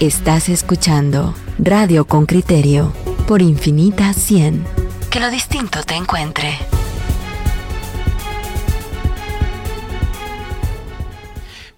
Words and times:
Estás 0.00 0.50
escuchando 0.50 1.34
Radio 1.58 2.06
con 2.06 2.26
Criterio 2.26 2.92
por 3.26 3.40
Infinita 3.40 4.12
100. 4.12 4.62
Que 5.10 5.20
lo 5.20 5.30
distinto 5.30 5.82
te 5.84 5.94
encuentre. 5.94 6.58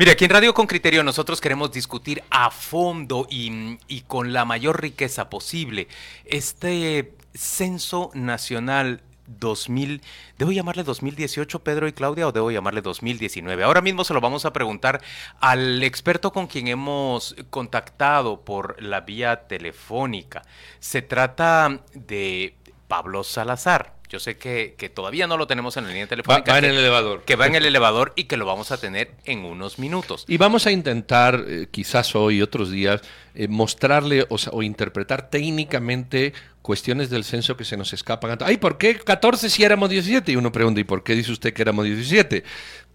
Mira, 0.00 0.10
aquí 0.10 0.24
en 0.24 0.32
Radio 0.32 0.52
con 0.52 0.66
Criterio 0.66 1.04
nosotros 1.04 1.40
queremos 1.40 1.70
discutir 1.70 2.24
a 2.28 2.50
fondo 2.50 3.28
y, 3.30 3.78
y, 3.86 4.00
con 4.00 4.32
la 4.32 4.44
mayor 4.44 4.82
riqueza 4.82 5.30
posible 5.30 5.86
este 6.24 7.12
censo 7.34 8.10
nacional 8.14 9.00
2000, 9.28 10.02
¿debo 10.38 10.52
llamarle 10.52 10.82
2018 10.84 11.62
Pedro 11.62 11.86
y 11.86 11.92
Claudia 11.92 12.26
o 12.26 12.32
debo 12.32 12.50
llamarle 12.50 12.82
2019? 12.82 13.62
Ahora 13.62 13.80
mismo 13.80 14.04
se 14.04 14.14
lo 14.14 14.20
vamos 14.20 14.44
a 14.44 14.52
preguntar 14.52 15.02
al 15.40 15.82
experto 15.82 16.32
con 16.32 16.46
quien 16.46 16.68
hemos 16.68 17.36
contactado 17.50 18.40
por 18.44 18.82
la 18.82 19.02
vía 19.02 19.46
telefónica. 19.46 20.42
Se 20.80 21.02
trata 21.02 21.80
de 21.94 22.56
Pablo 22.88 23.22
Salazar. 23.22 23.97
Yo 24.08 24.18
sé 24.18 24.38
que, 24.38 24.90
todavía 24.94 25.26
no 25.26 25.36
lo 25.36 25.46
tenemos 25.46 25.76
en 25.76 25.84
la 25.84 25.90
línea 25.90 26.06
telefónica. 26.06 26.52
Va, 26.52 26.58
en 26.58 26.64
el 26.64 26.78
elevador. 26.78 27.24
Que 27.24 27.36
va 27.36 27.46
en 27.46 27.56
el 27.56 27.66
elevador 27.66 28.14
y 28.16 28.24
que 28.24 28.38
lo 28.38 28.46
vamos 28.46 28.72
a 28.72 28.78
tener 28.78 29.12
en 29.24 29.44
unos 29.44 29.78
minutos. 29.78 30.24
Y 30.26 30.38
vamos 30.38 30.66
a 30.66 30.70
intentar, 30.70 31.44
eh, 31.46 31.66
quizás 31.70 32.14
hoy, 32.14 32.40
otros 32.40 32.70
días, 32.70 33.02
eh, 33.34 33.48
mostrarle 33.48 34.26
o, 34.30 34.62
interpretar 34.62 35.28
técnicamente 35.28 36.32
cuestiones 36.62 37.10
del 37.10 37.24
censo 37.24 37.56
que 37.56 37.64
se 37.64 37.76
nos 37.76 37.92
escapan. 37.92 38.38
Ay, 38.40 38.56
¿por 38.56 38.78
qué 38.78 38.98
14 38.98 39.50
si 39.50 39.62
éramos 39.62 39.90
17? 39.90 40.32
Y 40.32 40.36
uno 40.36 40.52
pregunta, 40.52 40.80
¿y 40.80 40.84
por 40.84 41.02
qué 41.02 41.14
dice 41.14 41.32
usted 41.32 41.52
que 41.52 41.60
éramos 41.60 41.84
17? 41.84 42.44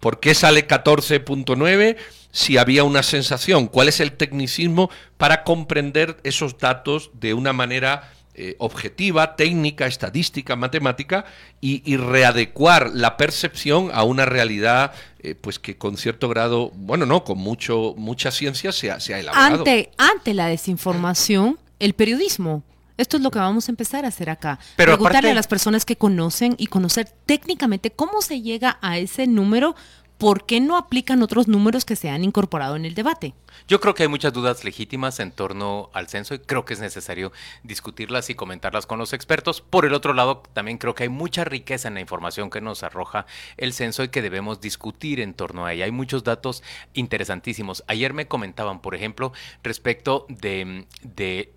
¿Por 0.00 0.18
qué 0.18 0.34
sale 0.34 0.66
14.9 0.66 1.96
si 2.32 2.58
había 2.58 2.82
una 2.82 3.04
sensación? 3.04 3.68
¿Cuál 3.68 3.88
es 3.88 4.00
el 4.00 4.12
tecnicismo 4.12 4.90
para 5.16 5.44
comprender 5.44 6.16
esos 6.24 6.58
datos 6.58 7.10
de 7.14 7.34
una 7.34 7.52
manera 7.52 8.12
eh, 8.36 8.56
objetiva, 8.58 9.36
técnica, 9.36 9.86
estadística, 9.86 10.56
matemática 10.56 11.24
y, 11.60 11.96
readecuar 11.96 12.90
la 12.92 13.16
percepción 13.16 13.90
a 13.94 14.02
una 14.02 14.24
realidad 14.24 14.92
eh, 15.20 15.36
pues 15.36 15.60
que 15.60 15.78
con 15.78 15.96
cierto 15.96 16.28
grado, 16.28 16.72
bueno, 16.74 17.06
no, 17.06 17.22
con 17.22 17.38
mucho 17.38 17.94
mucha 17.96 18.32
ciencia 18.32 18.72
se 18.72 18.90
ha, 18.90 18.98
se 18.98 19.14
ha 19.14 19.20
elaborado. 19.20 19.58
Ante, 19.58 19.92
ante 19.98 20.34
la 20.34 20.48
desinformación, 20.48 21.60
el 21.78 21.94
periodismo. 21.94 22.64
Esto 22.96 23.16
es 23.16 23.22
lo 23.22 23.30
que 23.30 23.38
vamos 23.38 23.68
a 23.68 23.72
empezar 23.72 24.04
a 24.04 24.08
hacer 24.08 24.30
acá. 24.30 24.58
Preguntarle 24.76 25.30
a 25.30 25.34
las 25.34 25.46
personas 25.46 25.84
que 25.84 25.96
conocen 25.96 26.54
y 26.58 26.66
conocer 26.66 27.12
técnicamente 27.26 27.90
cómo 27.90 28.20
se 28.20 28.40
llega 28.40 28.78
a 28.82 28.98
ese 28.98 29.26
número 29.26 29.74
¿por 30.18 30.46
qué 30.46 30.60
no 30.60 30.76
aplican 30.76 31.22
otros 31.22 31.48
números 31.48 31.84
que 31.84 31.96
se 31.96 32.10
han 32.10 32.24
incorporado 32.24 32.76
en 32.76 32.84
el 32.84 32.94
debate? 32.94 33.34
Yo 33.68 33.80
creo 33.80 33.94
que 33.94 34.04
hay 34.04 34.08
muchas 34.08 34.32
dudas 34.32 34.64
legítimas 34.64 35.20
en 35.20 35.30
torno 35.30 35.90
al 35.92 36.08
censo 36.08 36.34
y 36.34 36.38
creo 36.38 36.64
que 36.64 36.74
es 36.74 36.80
necesario 36.80 37.32
discutirlas 37.62 38.30
y 38.30 38.34
comentarlas 38.34 38.86
con 38.86 38.98
los 38.98 39.12
expertos. 39.12 39.60
Por 39.60 39.84
el 39.84 39.94
otro 39.94 40.12
lado, 40.12 40.42
también 40.52 40.78
creo 40.78 40.94
que 40.94 41.04
hay 41.04 41.08
mucha 41.08 41.44
riqueza 41.44 41.88
en 41.88 41.94
la 41.94 42.00
información 42.00 42.50
que 42.50 42.60
nos 42.60 42.82
arroja 42.82 43.26
el 43.56 43.72
censo 43.72 44.02
y 44.02 44.08
que 44.08 44.22
debemos 44.22 44.60
discutir 44.60 45.20
en 45.20 45.34
torno 45.34 45.66
a 45.66 45.72
ella. 45.72 45.84
Hay 45.84 45.92
muchos 45.92 46.24
datos 46.24 46.62
interesantísimos. 46.92 47.84
Ayer 47.86 48.12
me 48.12 48.26
comentaban, 48.26 48.80
por 48.80 48.94
ejemplo, 48.94 49.32
respecto 49.62 50.26
de, 50.28 50.86
de 51.02 51.52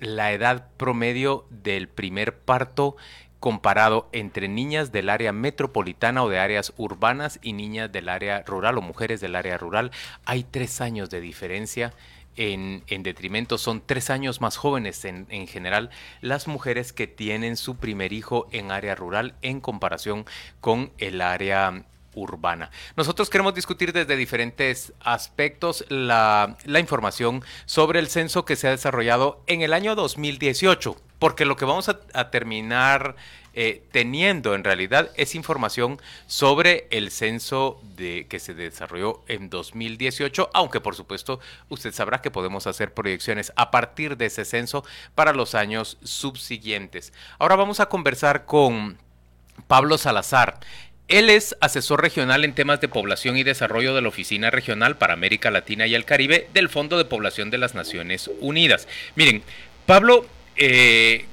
la 0.00 0.32
edad 0.32 0.68
promedio 0.76 1.46
del 1.50 1.88
primer 1.88 2.38
parto 2.38 2.96
comparado 3.40 4.08
entre 4.12 4.48
niñas 4.48 4.92
del 4.92 5.10
área 5.10 5.32
metropolitana 5.32 6.22
o 6.22 6.28
de 6.28 6.38
áreas 6.38 6.72
urbanas 6.76 7.38
y 7.42 7.52
niñas 7.52 7.90
del 7.92 8.08
área 8.08 8.42
rural 8.42 8.78
o 8.78 8.82
mujeres 8.82 9.20
del 9.20 9.36
área 9.36 9.58
rural. 9.58 9.90
Hay 10.24 10.44
tres 10.44 10.80
años 10.80 11.10
de 11.10 11.20
diferencia. 11.20 11.92
En, 12.40 12.84
detrimento, 13.02 13.58
son 13.58 13.82
tres 13.84 14.10
años 14.10 14.40
más 14.40 14.56
jóvenes 14.56 15.04
en, 15.04 15.26
en, 15.28 15.48
general 15.48 15.90
las 16.20 16.46
mujeres 16.46 16.92
que 16.92 17.08
tienen 17.08 17.56
su 17.56 17.78
primer 17.78 18.12
hijo 18.12 18.46
en 18.52 18.70
área 18.70 18.94
rural 18.94 19.34
en 19.42 19.60
comparación 19.60 20.24
con 20.60 20.92
el 20.98 21.20
área 21.20 21.84
urbana. 22.14 22.70
Nosotros 22.96 23.28
queremos 23.28 23.54
discutir 23.54 23.92
desde 23.92 24.14
diferentes 24.14 24.92
aspectos 25.00 25.84
la, 25.88 26.56
la 26.64 26.78
información 26.78 27.42
sobre 27.66 27.98
el 27.98 28.06
censo 28.06 28.44
que 28.44 28.54
se 28.54 28.68
ha 28.68 28.70
desarrollado 28.70 29.42
en 29.48 29.62
el 29.62 29.72
año 29.72 29.96
2018 29.96 30.96
porque 31.18 31.44
lo 31.44 31.56
que 31.56 31.64
vamos 31.64 31.88
a, 31.88 32.30
terminar 32.30 33.16
eh, 33.54 33.82
teniendo 33.90 34.54
en 34.54 34.62
realidad 34.62 35.10
es 35.16 35.34
información 35.34 36.00
sobre 36.26 36.86
el 36.90 37.10
censo 37.10 37.80
que 37.96 38.38
se 38.38 38.54
desarrolló 38.54 39.22
en 39.26 39.50
2018, 39.50 40.50
aunque 40.54 40.80
por 40.80 40.94
supuesto 40.94 41.40
usted 41.68 41.92
sabrá 41.92 42.20
que 42.20 42.30
podemos 42.30 42.66
hacer 42.66 42.94
proyecciones 42.94 43.52
a 43.56 43.70
partir 43.70 44.16
de 44.16 44.26
ese 44.26 44.44
censo 44.44 44.84
para 45.14 45.32
los 45.32 45.54
años 45.54 45.98
subsiguientes. 46.02 47.12
Ahora 47.38 47.56
vamos 47.56 47.80
a 47.80 47.86
conversar 47.86 48.44
con 48.44 48.98
Pablo 49.66 49.98
Salazar. 49.98 50.60
Él 51.08 51.30
es 51.30 51.56
asesor 51.62 52.02
regional 52.02 52.44
en 52.44 52.54
temas 52.54 52.82
de 52.82 52.88
población 52.88 53.38
y 53.38 53.42
desarrollo 53.42 53.94
de 53.94 54.02
la 54.02 54.08
Oficina 54.08 54.50
Regional 54.50 54.98
para 54.98 55.14
América 55.14 55.50
Latina 55.50 55.86
y 55.86 55.94
el 55.94 56.04
Caribe 56.04 56.48
del 56.52 56.68
Fondo 56.68 56.98
de 56.98 57.06
Población 57.06 57.50
de 57.50 57.56
las 57.56 57.74
Naciones 57.74 58.30
Unidas. 58.40 58.86
Miren, 59.16 59.42
Pablo 59.86 60.26
eh, 60.58 61.24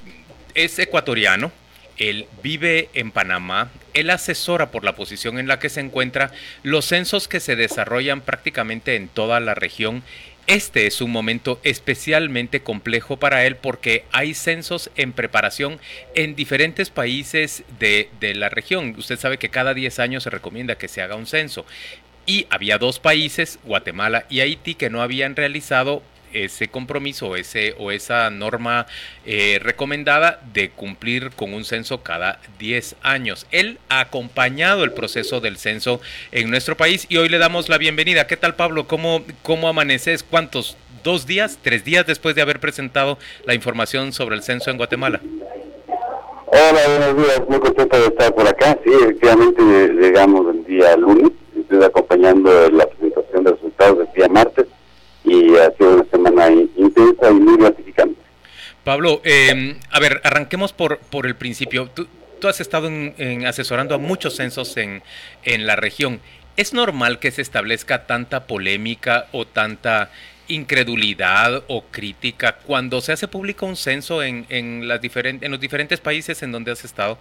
es 0.54 0.80
ecuatoriano, 0.80 1.52
él 1.98 2.28
vive 2.44 2.90
en 2.94 3.12
Panamá, 3.12 3.72
él 3.94 4.10
asesora 4.10 4.72
por 4.72 4.84
la 4.84 4.96
posición 4.96 5.40
en 5.40 5.48
la 5.48 5.60
que 5.60 5.70
se 5.70 5.80
encuentra 5.80 6.32
los 6.64 6.86
censos 6.86 7.28
que 7.28 7.40
se 7.40 7.56
desarrollan 7.56 8.22
prácticamente 8.22 8.96
en 8.96 9.08
toda 9.08 9.40
la 9.40 9.56
región. 9.56 10.04
Este 10.48 10.86
es 10.86 11.02
un 11.02 11.12
momento 11.12 11.60
especialmente 11.64 12.60
complejo 12.60 13.18
para 13.18 13.46
él 13.46 13.56
porque 13.56 14.04
hay 14.12 14.36
censos 14.36 14.92
en 14.96 15.12
preparación 15.12 15.80
en 16.14 16.36
diferentes 16.36 16.92
países 16.92 17.64
de, 17.80 18.10
de 18.20 18.36
la 18.36 18.50
región. 18.50 18.94
Usted 18.98 19.18
sabe 19.18 19.40
que 19.40 19.50
cada 19.50 19.74
10 19.74 20.00
años 20.00 20.24
se 20.24 20.30
recomienda 20.30 20.78
que 20.78 20.88
se 20.88 21.02
haga 21.02 21.16
un 21.16 21.26
censo. 21.26 21.66
Y 22.28 22.48
había 22.50 22.78
dos 22.78 23.00
países, 23.00 23.60
Guatemala 23.64 24.26
y 24.30 24.42
Haití, 24.42 24.76
que 24.76 24.90
no 24.90 25.02
habían 25.02 25.36
realizado 25.36 26.04
ese 26.36 26.68
compromiso 26.68 27.36
ese, 27.36 27.76
o 27.80 27.92
esa 27.92 28.30
norma 28.30 28.86
eh, 29.26 29.60
recomendada 29.62 30.42
de 30.54 30.70
cumplir 30.70 31.32
con 31.32 31.54
un 31.54 31.66
censo 31.66 32.04
cada 32.04 32.40
10 32.60 32.98
años. 33.02 33.48
Él 33.52 33.80
ha 33.90 34.02
acompañado 34.02 34.84
el 34.84 34.92
proceso 34.92 35.42
del 35.42 35.58
censo 35.58 36.02
en 36.32 36.50
nuestro 36.50 36.78
país 36.78 37.06
y 37.10 37.18
hoy 37.18 37.30
le 37.30 37.38
damos 37.38 37.70
la 37.70 37.78
bienvenida. 37.78 38.28
¿Qué 38.28 38.38
tal 38.38 38.56
Pablo? 38.56 38.88
¿Cómo, 38.88 39.24
cómo 39.42 39.68
amaneces? 39.68 40.24
¿Cuántos? 40.24 40.78
¿Dos 41.04 41.26
días? 41.26 41.60
¿Tres 41.62 41.86
días 41.86 42.06
después 42.08 42.36
de 42.36 42.42
haber 42.42 42.60
presentado 42.60 43.18
la 43.46 43.54
información 43.54 44.12
sobre 44.12 44.36
el 44.36 44.44
censo 44.44 44.72
en 44.72 44.78
Guatemala? 44.78 45.22
Hola, 46.48 46.80
buenos 46.88 47.18
días. 47.18 47.42
Muy 47.48 47.60
contento 47.60 47.98
de 47.98 48.06
estar 48.08 48.34
por 48.34 48.48
acá. 48.48 48.78
Sí, 48.84 48.92
efectivamente 49.04 49.62
llegamos 49.62 50.56
el 50.56 50.64
día 50.66 50.96
lunes. 50.98 51.32
Estoy 51.60 51.84
acompañando 51.84 52.70
la 52.72 52.85
y 55.26 55.56
ha 55.58 55.72
sido 55.72 55.96
una 55.96 56.06
semana 56.06 56.50
intensa 56.78 57.30
y 57.30 57.34
muy 57.34 57.58
gratificante. 57.58 58.16
Pablo, 58.84 59.22
eh, 59.24 59.78
a 59.90 60.00
ver, 60.00 60.22
arranquemos 60.24 60.72
por, 60.72 61.00
por 61.00 61.26
el 61.26 61.36
principio. 61.36 61.90
Tú, 61.94 62.08
tú 62.40 62.48
has 62.48 62.62
estado 62.62 62.88
en, 62.88 63.46
asesorando 63.46 63.96
a 63.96 63.98
muchos 63.98 64.36
censos 64.36 64.78
en, 64.78 65.02
en 65.44 65.66
la 65.66 65.76
región. 65.76 66.20
¿Es 66.58 66.74
normal 66.74 67.20
que 67.20 67.32
se 67.32 67.42
establezca 67.42 68.06
tanta 68.06 68.48
polémica 68.48 69.28
o 69.32 69.46
tanta 69.46 70.12
incredulidad 70.48 71.64
o 71.68 71.84
crítica 71.90 72.58
cuando 72.66 73.02
se 73.02 73.12
hace 73.12 73.28
público 73.28 73.66
un 73.66 73.76
censo 73.76 74.22
en, 74.22 74.46
en, 74.50 74.88
las 74.88 75.02
diferentes 75.02 75.44
en 75.44 75.52
los 75.52 75.60
diferentes 75.60 76.00
países 76.00 76.44
en 76.44 76.52
donde 76.52 76.72
has 76.72 76.86
estado? 76.86 77.18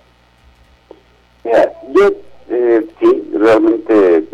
Mira, 1.43 1.73
yo 1.95 2.13
eh, 2.51 2.87
sí, 3.01 3.23
realmente 3.33 4.25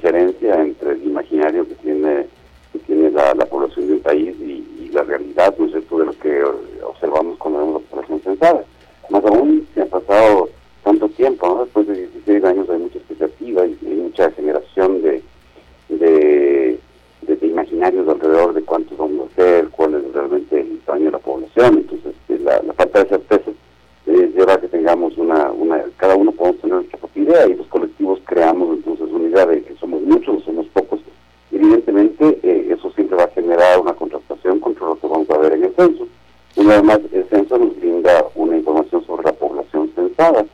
diferencia 0.00 0.62
entre 0.62 0.92
el 0.92 1.04
imaginario 1.04 1.68
que 1.68 1.74
tiene 1.74 2.26
que 2.72 2.78
tiene 2.80 3.10
la, 3.10 3.34
población 3.34 3.88
de 3.88 3.92
un 3.94 4.00
país 4.00 4.34
y, 4.40 4.88
la 4.92 5.02
realidad, 5.02 5.54
¿no 5.56 5.66
es 5.66 5.70
cierto?, 5.70 5.98
de 5.98 6.06
lo 6.06 6.12
que 6.18 6.42
observamos 6.82 7.38
cuando 7.38 7.60
vemos 7.60 7.82
la 7.82 7.88
población 7.90 8.20
censada. 8.22 8.64
Más 9.08 9.24
aún, 9.24 9.64
se 9.72 9.82
ha 9.82 9.86
pasado 9.86 10.48
tanto 10.82 11.08
tiempo, 11.10 11.46
¿no? 11.46 11.64
Después 11.64 11.86
de 11.86 11.94
16 11.94 12.44
años 12.44 12.68
hay 12.68 12.78
mucha 12.78 12.98
expectativa 12.98 13.66
y, 13.66 13.78
mucha 13.84 14.32
generación 14.32 15.00
de, 15.02 15.22
de, 15.90 16.78
imaginarios 17.42 18.08
alrededor 18.08 18.54
de 18.54 18.62
cuántos 18.62 18.98
vamos 18.98 19.30
a 19.30 19.34
ser, 19.36 19.68
cuál 19.68 19.94
es 19.94 20.12
realmente 20.12 20.60
el 20.60 20.80
tamaño 20.80 21.04
de 21.04 21.10
la 21.12 21.18
población. 21.18 21.86
Entonces, 21.88 22.14
la 22.42 22.72
falta 22.72 23.04
de 23.04 23.08
certeza 23.10 23.50
eh, 24.10 24.32
lleva 24.34 24.54
a 24.54 24.60
que 24.60 24.66
tengamos 24.66 25.16
una, 25.18 25.52
una, 25.52 25.82
cada 25.96 26.16
uno 26.16 26.32
podemos 26.32 26.60
tener 26.60 26.76
nuestra 26.76 26.98
propia 26.98 27.22
idea 27.22 27.46
y 27.46 27.54
los 27.54 27.66
colectivos 27.68 28.18
creamos 28.24 28.76
entonces 28.76 29.08
una 29.08 29.28
idea 29.28 29.46
de 29.46 29.62
que 29.62 29.74
somos 29.76 30.02
muchos 30.02 30.38
o 30.38 30.40
somos 30.40 30.66
pocos. 30.68 31.00
Evidentemente 31.52 32.40
eh, 32.42 32.74
eso 32.76 32.90
siempre 32.92 33.16
va 33.16 33.24
a 33.24 33.28
generar 33.28 33.78
una 33.78 33.92
contrastación 33.92 34.58
contra 34.58 34.86
lo 34.86 34.96
que 34.98 35.06
vamos 35.06 35.30
a 35.30 35.38
ver 35.38 35.52
en 35.52 35.64
el 35.64 35.74
censo. 35.74 36.08
Una 36.56 36.74
vez 36.74 36.84
más, 36.84 37.00
el 37.12 37.24
censo 37.28 37.56
nos 37.56 37.78
brinda 37.78 38.24
una 38.34 38.56
información 38.56 39.04
sobre 39.06 39.24
la 39.24 39.32
población 39.32 39.90
censada, 39.94 40.44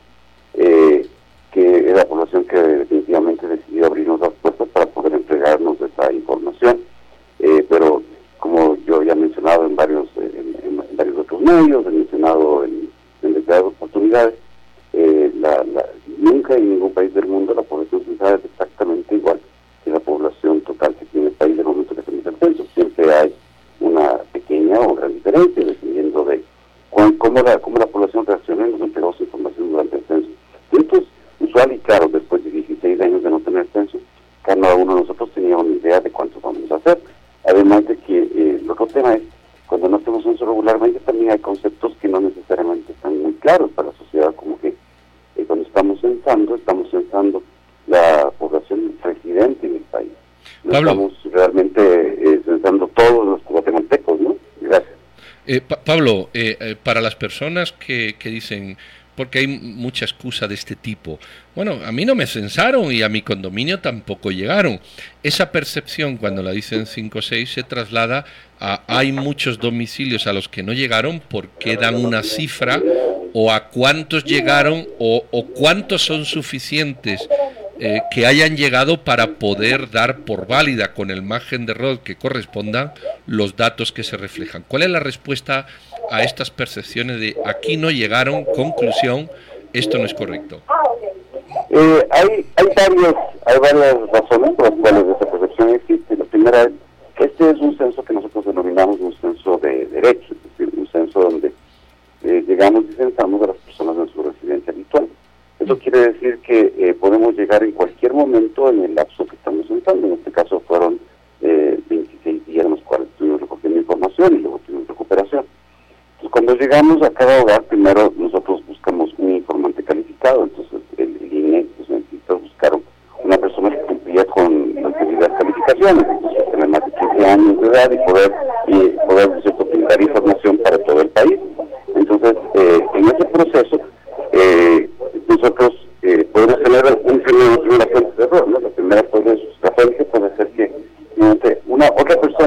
censando, 46.07 46.55
estamos 46.55 46.89
censando 46.89 47.43
la 47.87 48.31
población 48.37 48.93
residente 49.03 49.67
en 49.67 49.75
el 49.75 49.81
país. 49.83 50.11
No 50.63 50.77
estamos 50.79 51.13
realmente 51.31 51.81
eh, 51.81 52.41
censando 52.45 52.87
todos 52.89 53.25
los 53.25 53.43
guatemaltecos, 53.43 54.19
¿no? 54.19 54.35
Gracias. 54.61 54.93
Pablo, 55.85 56.29
para 56.83 56.99
las 56.99 57.15
personas 57.15 57.71
que, 57.71 58.15
que 58.19 58.29
dicen 58.29 58.77
porque 59.17 59.39
hay 59.39 59.47
mucha 59.47 60.05
excusa 60.05 60.47
de 60.47 60.53
este 60.53 60.75
tipo. 60.75 61.19
Bueno, 61.55 61.79
a 61.83 61.91
mí 61.91 62.05
no 62.05 62.13
me 62.13 62.27
censaron 62.27 62.91
y 62.91 63.01
a 63.01 63.09
mi 63.09 63.23
condominio 63.23 63.79
tampoco 63.79 64.29
llegaron. 64.29 64.79
Esa 65.23 65.51
percepción, 65.51 66.17
cuando 66.17 66.43
la 66.43 66.51
dicen 66.51 66.85
5 66.85 67.17
o 67.17 67.21
6, 67.21 67.51
se 67.51 67.63
traslada 67.63 68.25
a 68.59 68.83
hay 68.87 69.11
muchos 69.11 69.57
domicilios 69.57 70.27
a 70.27 70.33
los 70.33 70.47
que 70.47 70.61
no 70.61 70.71
llegaron 70.71 71.19
porque 71.19 71.77
dan 71.77 71.95
una 71.95 72.21
cifra 72.21 72.79
o 73.39 73.51
a 73.51 73.69
cuántos 73.69 74.23
llegaron 74.23 74.87
o, 74.97 75.23
o 75.29 75.45
cuántos 75.45 76.01
son 76.01 76.25
suficientes 76.25 77.29
eh, 77.79 78.01
que 78.09 78.25
hayan 78.25 78.57
llegado 78.57 79.03
para 79.03 79.35
poder 79.35 79.91
dar 79.91 80.21
por 80.21 80.47
válida 80.47 80.95
con 80.95 81.11
el 81.11 81.21
margen 81.21 81.67
de 81.67 81.73
error 81.73 81.99
que 81.99 82.15
correspondan 82.15 82.93
los 83.27 83.55
datos 83.55 83.91
que 83.91 84.01
se 84.01 84.17
reflejan. 84.17 84.65
¿Cuál 84.67 84.81
es 84.81 84.89
la 84.89 84.99
respuesta 84.99 85.67
a 86.09 86.23
estas 86.23 86.49
percepciones 86.49 87.19
de 87.19 87.37
aquí 87.45 87.77
no 87.77 87.91
llegaron, 87.91 88.43
conclusión, 88.43 89.29
esto 89.71 89.99
no 89.99 90.05
es 90.05 90.15
correcto? 90.15 90.63
Eh, 91.69 92.07
hay, 92.09 92.45
hay, 92.55 92.65
varios, 92.75 93.13
hay 93.45 93.59
varias 93.59 93.95
razones 94.13 94.55
por 94.55 94.71
las 94.71 94.79
cuales 94.79 95.15
esa 95.15 95.31
percepción 95.31 95.75
existe. 95.75 96.17
La 96.17 96.25
primera 96.25 96.63
es, 96.63 96.71
este 97.19 97.51
es 97.51 97.57
un 97.59 97.76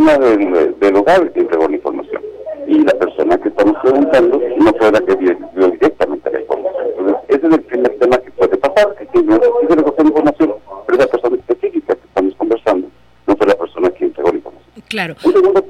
del, 0.06 0.78
del 0.80 0.96
hogar 0.96 1.30
entregó 1.34 1.68
la 1.68 1.76
información 1.76 2.22
y 2.66 2.78
la 2.84 2.92
persona 2.92 3.36
que 3.38 3.48
estamos 3.48 3.76
preguntando 3.82 4.40
no 4.58 4.72
fue 4.74 4.92
la 4.92 5.00
que 5.00 5.14
vio, 5.16 5.36
directamente 5.54 6.30
la 6.30 6.40
información. 6.40 6.84
Entonces, 6.86 7.16
ese 7.28 7.46
es 7.46 7.52
el 7.52 7.60
primer 7.62 7.98
tema 7.98 8.18
que 8.18 8.30
puede 8.30 8.56
pasar, 8.56 8.94
que 8.96 9.08
si 9.12 9.24
no 9.24 9.34
se 9.34 9.74
recoger 9.74 10.06
información, 10.06 10.54
pero 10.86 10.98
la 10.98 11.06
persona 11.06 11.36
específica 11.36 11.94
que 11.94 12.06
estamos 12.06 12.34
conversando 12.36 12.88
no 13.26 13.36
fue 13.36 13.46
la 13.46 13.54
persona 13.54 13.90
que 13.90 14.04
entregó 14.06 14.30
la 14.30 14.36
información. 14.36 14.84
Claro. 14.88 15.16
Un 15.24 15.32
segundo 15.32 15.62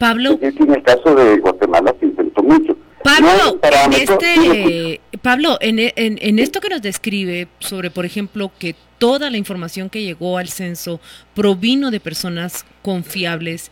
Pablo. 0.00 0.38
En 0.40 0.72
el 0.72 0.82
caso 0.82 1.14
de 1.14 1.38
Guatemala 1.40 1.94
se 2.00 2.06
intentó 2.06 2.42
mucho. 2.42 2.74
Pablo, 3.04 3.60
en 3.62 3.92
este, 3.92 5.00
Pablo, 5.20 5.58
en, 5.60 5.78
en, 5.78 5.92
en, 5.96 6.38
esto 6.38 6.60
que 6.60 6.70
nos 6.70 6.80
describe 6.80 7.48
sobre, 7.58 7.90
por 7.90 8.06
ejemplo, 8.06 8.50
que 8.58 8.74
toda 8.96 9.28
la 9.28 9.36
información 9.36 9.90
que 9.90 10.02
llegó 10.02 10.38
al 10.38 10.48
censo 10.48 11.00
provino 11.34 11.90
de 11.90 12.00
personas 12.00 12.64
confiables, 12.80 13.70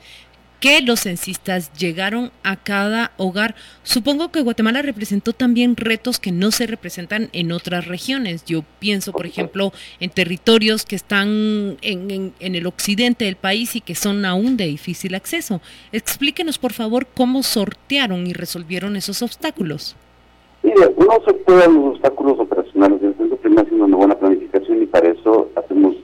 que 0.60 0.81
los 0.81 1.00
censistas 1.00 1.72
llegaron 1.72 2.31
a 2.43 2.56
cada 2.56 3.12
hogar. 3.16 3.55
Supongo 3.82 4.31
que 4.31 4.43
Guatemala 4.43 4.82
representó 4.82 5.32
también 5.32 5.76
retos 5.76 6.19
que 6.19 6.32
no 6.32 6.50
se 6.50 6.66
representan 6.66 7.28
en 7.32 7.52
otras 7.52 7.87
regiones. 7.87 8.44
Yo 8.44 8.64
pienso, 8.78 9.12
por 9.12 9.26
ejemplo, 9.26 9.72
en 10.00 10.10
territorios 10.10 10.84
que 10.84 10.96
están 10.96 11.77
en, 11.81 12.32
el 12.41 12.67
occidente 12.67 13.24
del 13.24 13.36
país 13.36 13.77
y 13.77 13.81
que 13.81 13.94
son 13.94 14.24
aún 14.24 14.56
de 14.56 14.67
difícil 14.67 15.15
acceso. 15.15 15.60
Explíquenos, 15.93 16.58
por 16.58 16.72
favor, 16.72 17.06
cómo 17.06 17.43
sortearon 17.43 18.27
y 18.27 18.32
resolvieron 18.32 18.96
esos 18.96 19.22
obstáculos. 19.22 19.96
Mire, 20.62 20.93
uno 20.96 21.12
sortea 21.24 21.69
los 21.69 21.94
obstáculos 21.94 22.38
operacionales. 22.41 23.00
Desde 23.00 23.36
primero 23.36 23.62
haciendo 23.62 23.84
una 23.84 23.96
buena 23.96 24.19
planificación 24.19 24.82
y 24.82 24.86
para 24.86 25.10
eso 25.10 25.48
hacemos 25.55 25.94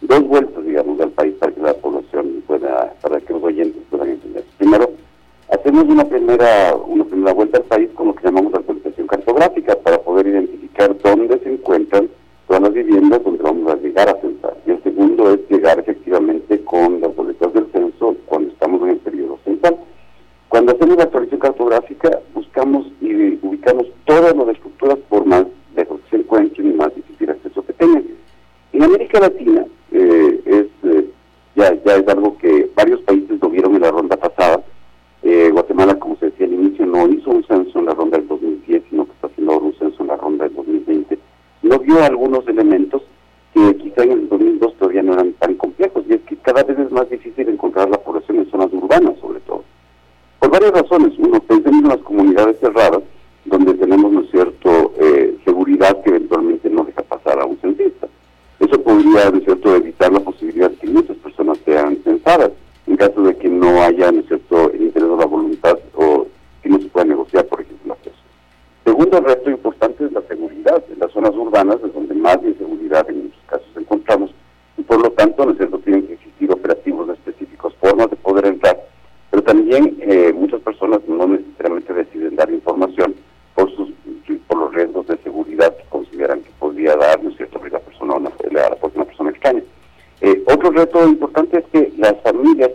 dos 0.00 0.22
vueltas, 0.22 0.64
digamos, 0.64 1.00
al 1.00 1.10
país 1.10 1.34
para 1.40 1.52
que 1.52 1.60
la 1.60 1.74
población 1.74 2.42
pueda, 2.46 2.94
para 3.00 3.20
que 3.20 3.32
los. 3.32 3.42
Primero, 4.66 4.90
hacemos 5.48 5.84
una 5.84 6.04
primera, 6.04 6.74
una 6.74 7.04
primera 7.04 7.32
vuelta 7.32 7.58
al 7.58 7.64
país 7.66 7.88
con 7.94 8.08
lo 8.08 8.16
que 8.16 8.24
llamamos 8.24 8.52
actualización 8.52 9.06
cartográfica 9.06 9.76
para 9.76 9.98
Eso 59.16 59.30
podría, 59.30 59.30
¿no 59.30 59.38
es 59.38 59.44
cierto?, 59.44 59.76
evitar 59.76 60.12
la 60.12 60.20
posibilidad 60.20 60.70
de 60.70 60.76
que 60.76 60.86
muchas 60.88 61.16
personas 61.16 61.58
sean 61.64 61.96
censadas 62.04 62.50
en 62.86 62.96
caso 62.96 63.22
de 63.22 63.34
que 63.36 63.48
no 63.48 63.82
haya, 63.82 64.12
¿no 64.12 64.20
es 64.20 64.26
cierto?, 64.26 64.70
el 64.72 64.82
interés 64.82 65.08
o 65.08 65.16
la 65.16 65.24
voluntad 65.24 65.78
o 65.94 66.26
que 66.62 66.68
no 66.68 66.78
se 66.78 66.86
pueda 66.88 67.06
negociar, 67.06 67.46
por 67.46 67.62
ejemplo, 67.62 67.84
el 67.86 67.92
acceso. 67.92 68.16
Segundo 68.84 69.20
reto 69.20 69.50
importante 69.50 70.04
es 70.04 70.12
la 70.12 70.20
seguridad. 70.22 70.84
En 70.92 70.98
las 70.98 71.10
zonas 71.12 71.34
urbanas 71.34 71.78
es 71.84 71.94
donde 71.94 72.14
más 72.14 72.38
inseguridad 72.42 73.08
en 73.08 73.24
muchos 73.24 73.40
casos 73.46 73.66
se 73.74 73.80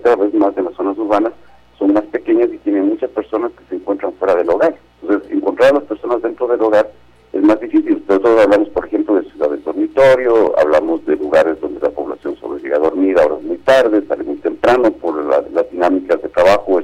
cada 0.02 0.16
vez 0.16 0.34
más 0.34 0.56
de 0.56 0.64
las 0.64 0.74
zonas 0.74 0.98
urbanas 0.98 1.34
son 1.78 1.94
más 1.94 2.04
pequeñas 2.06 2.50
y 2.52 2.58
tienen 2.60 2.88
muchas 2.88 3.10
personas 3.12 3.52
que 3.54 3.64
se 3.70 3.76
encuentran 3.76 4.14
fuera 4.14 4.36
del 4.36 4.50
hogar. 4.50 4.76
Entonces, 5.02 5.32
encontrar 5.32 5.72
a 5.72 5.76
las 5.76 5.84
personas 5.84 6.22
dentro 6.22 6.48
del 6.48 6.62
hogar 6.62 6.92
es 7.34 7.42
más 7.42 7.60
difícil. 7.60 8.04
Nosotros 8.08 8.40
hablamos, 8.42 8.70
por 8.70 8.86
ejemplo, 8.86 9.16
de 9.16 9.30
ciudades 9.32 9.64
dormitorio, 9.64 10.58
hablamos 10.60 11.06
de 11.06 11.16
lugares 11.16 11.60
donde 11.62 11.80
la 11.80 11.90
población 11.90 12.36
solo 12.38 12.58
llega 12.58 12.78
a 12.78 12.81
dormir 12.92 13.18
horas 13.18 13.42
muy 13.44 13.58
tarde, 13.58 14.04
sale 14.08 14.24
muy 14.24 14.36
temprano 14.38 14.92
por 14.92 15.24
las 15.26 15.72
dinámicas 15.72 16.22
de 16.22 16.30
trabajo 16.30 16.80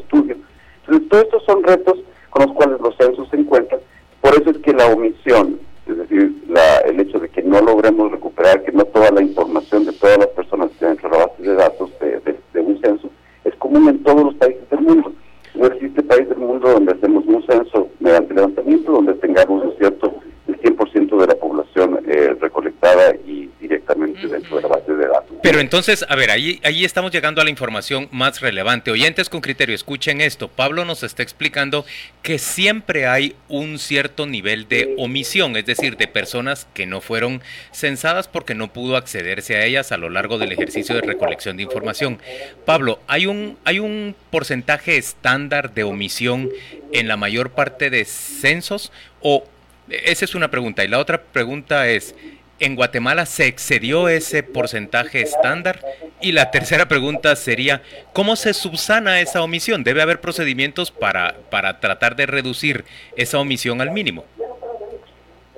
entonces, 25.68 26.06
a 26.08 26.16
ver, 26.16 26.32
ahí, 26.32 26.62
ahí 26.64 26.86
estamos 26.86 27.12
llegando 27.12 27.42
a 27.42 27.44
la 27.44 27.50
información 27.50 28.08
más 28.10 28.40
relevante. 28.40 28.90
Oyentes 28.90 29.28
con 29.28 29.42
criterio, 29.42 29.76
escuchen 29.76 30.22
esto. 30.22 30.48
Pablo 30.48 30.86
nos 30.86 31.04
está 31.04 31.24
explicando 31.24 31.86
que 32.22 32.40
siempre 32.40 33.06
hay 33.06 33.36
un 33.50 33.78
cierto 33.78 34.26
nivel 34.26 34.70
de 34.70 34.96
omisión, 34.98 35.58
es 35.58 35.66
decir, 35.66 35.98
de 35.98 36.08
personas 36.08 36.70
que 36.74 36.86
no 36.86 37.02
fueron 37.02 37.42
censadas 37.74 38.30
porque 38.30 38.56
no 38.56 38.72
pudo 38.72 38.96
accederse 38.96 39.58
a 39.58 39.66
ellas 39.66 39.92
a 39.92 39.98
lo 39.98 40.10
largo 40.10 40.38
del 40.38 40.54
ejercicio 40.54 40.96
de 40.96 41.02
recolección 41.02 41.58
de 41.58 41.64
información. 41.64 42.22
Pablo, 42.66 43.02
¿hay 43.06 43.26
un, 43.26 43.58
hay 43.66 43.80
un 43.80 44.16
porcentaje 44.32 44.96
estándar 44.96 45.74
de 45.74 45.84
omisión 45.84 46.50
en 46.94 47.10
la 47.10 47.18
mayor 47.18 47.50
parte 47.50 47.90
de 47.90 48.06
censos 48.06 48.94
o 49.20 49.44
esa 49.90 50.26
es 50.26 50.34
una 50.34 50.50
pregunta. 50.50 50.86
Y 50.86 50.88
la 50.88 51.00
otra 51.00 51.22
pregunta 51.22 51.90
es, 51.90 52.16
¿en 52.60 52.76
Guatemala 52.76 53.26
se 53.26 53.48
excedió 53.48 54.10
ese 54.10 54.44
porcentaje 54.44 55.22
estándar? 55.22 55.80
Y 56.22 56.32
la 56.32 56.52
tercera 56.52 56.88
pregunta 56.88 57.36
sería, 57.36 57.82
¿cómo 58.14 58.36
se 58.36 58.54
subsana 58.54 59.22
esa 59.22 59.44
omisión? 59.44 59.84
¿Debe 59.84 60.02
haber 60.02 60.20
procedimientos 60.20 60.92
para, 60.92 61.36
para 61.50 61.80
tratar 61.80 62.16
de 62.16 62.26
reducir 62.26 62.86
esa 63.16 63.40
omisión 63.40 63.82
al 63.82 63.92
mínimo? 63.92 64.26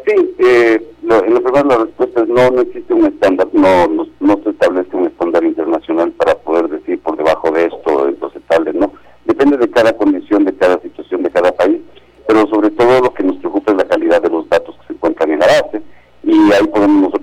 Sí, 0.06 0.36
eh, 0.39 0.82
en 1.10 1.34
lo 1.34 1.41
primero 1.41 1.68
la 1.68 1.77
respuesta 1.77 2.22
es 2.22 2.27
no, 2.27 2.51
no 2.51 2.62
existe 2.62 2.94
un 2.94 3.06
estándar, 3.06 3.48
no, 3.53 3.88
no, 3.88 4.08
no, 4.20 4.39
se 4.44 4.50
establece 4.51 4.96
un 4.96 5.08
estándar 5.08 5.44
internacional 5.44 6.12
para 6.12 6.36
poder 6.36 6.68
decir 6.70 7.00
por 7.00 7.18
debajo 7.18 7.51
de 7.51 7.65
esto, 7.65 8.08
entonces 8.08 8.41
tal, 8.48 8.70
no. 8.77 8.94
Depende 9.25 9.58
de 9.58 9.70
cada 9.70 9.94
condición, 9.94 10.46
y 16.50 16.53
ahí 16.53 16.68
podemos 16.68 17.13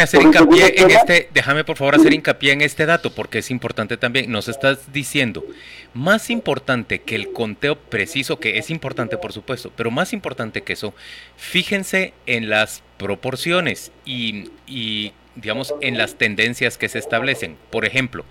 Déjame 0.00 0.04
hacer 0.04 0.22
hincapié 0.22 0.82
en 0.82 0.90
este, 0.90 1.28
déjame 1.34 1.64
por 1.64 1.76
favor 1.76 1.94
hacer 1.94 2.14
hincapié 2.14 2.52
en 2.52 2.62
este 2.62 2.86
dato 2.86 3.12
porque 3.14 3.38
es 3.38 3.50
importante 3.50 3.98
también. 3.98 4.30
Nos 4.30 4.48
estás 4.48 4.92
diciendo, 4.94 5.44
más 5.92 6.30
importante 6.30 7.02
que 7.02 7.16
el 7.16 7.32
conteo 7.32 7.76
preciso, 7.76 8.40
que 8.40 8.56
es 8.56 8.70
importante 8.70 9.18
por 9.18 9.34
supuesto, 9.34 9.70
pero 9.76 9.90
más 9.90 10.14
importante 10.14 10.62
que 10.62 10.72
eso, 10.72 10.94
fíjense 11.36 12.14
en 12.24 12.48
las 12.48 12.82
proporciones 12.96 13.92
y, 14.06 14.50
y 14.66 15.12
digamos 15.34 15.74
en 15.82 15.98
las 15.98 16.14
tendencias 16.14 16.78
que 16.78 16.88
se 16.88 16.98
establecen. 16.98 17.58
Por 17.68 17.84
ejemplo, 17.84 18.24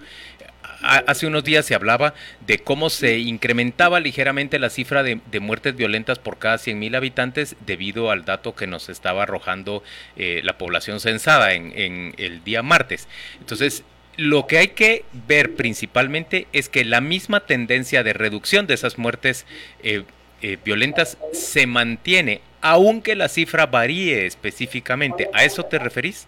hace 0.81 1.27
unos 1.27 1.43
días 1.43 1.65
se 1.65 1.75
hablaba 1.75 2.13
de 2.45 2.59
cómo 2.59 2.89
se 2.89 3.19
incrementaba 3.19 3.99
ligeramente 3.99 4.59
la 4.59 4.69
cifra 4.69 5.03
de, 5.03 5.19
muertes 5.39 5.75
violentas 5.75 6.19
por 6.19 6.37
cada 6.37 6.55
100.000 6.55 6.95
habitantes 6.95 7.55
debido 7.65 8.11
al 8.11 8.25
dato 8.25 8.55
que 8.55 8.67
nos 8.67 8.89
estaba 8.89 9.23
arrojando 9.23 9.83
eh, 10.15 10.41
la 10.43 10.57
población 10.57 10.99
censada 10.99 11.53
en, 11.53 12.13
el 12.17 12.43
día 12.43 12.63
martes. 12.63 13.07
Entonces, 13.39 13.83
lo 14.17 14.47
que 14.47 14.57
hay 14.57 14.67
que 14.69 15.05
ver 15.27 15.55
principalmente 15.55 16.47
es 16.51 16.69
que 16.69 16.83
la 16.83 17.01
misma 17.01 17.41
tendencia 17.41 18.03
de 18.03 18.13
reducción 18.13 18.67
de 18.67 18.73
esas 18.73 18.97
muertes 18.97 19.45
eh, 19.81 20.03
eh, 20.41 20.57
violentas 20.63 21.17
se 21.31 21.67
mantiene, 21.67 22.41
aunque 22.61 23.15
la 23.15 23.29
cifra 23.29 23.65
varíe 23.65 24.25
específicamente. 24.25 25.29
¿A 25.33 25.45
eso 25.45 25.63
te 25.63 25.79
referís? 25.79 26.27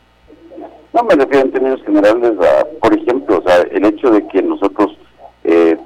No, 0.94 1.04
me 1.04 1.16
refiero 1.16 1.46
en 1.46 1.52
términos 1.52 1.82
generales 1.86 2.34
a, 2.40 2.66
por 2.82 2.94
el 3.60 3.86
hecho 3.86 4.12
de 4.12 4.28
que 4.28 4.42
nosotros, 4.42 4.98
eh, 5.44 5.78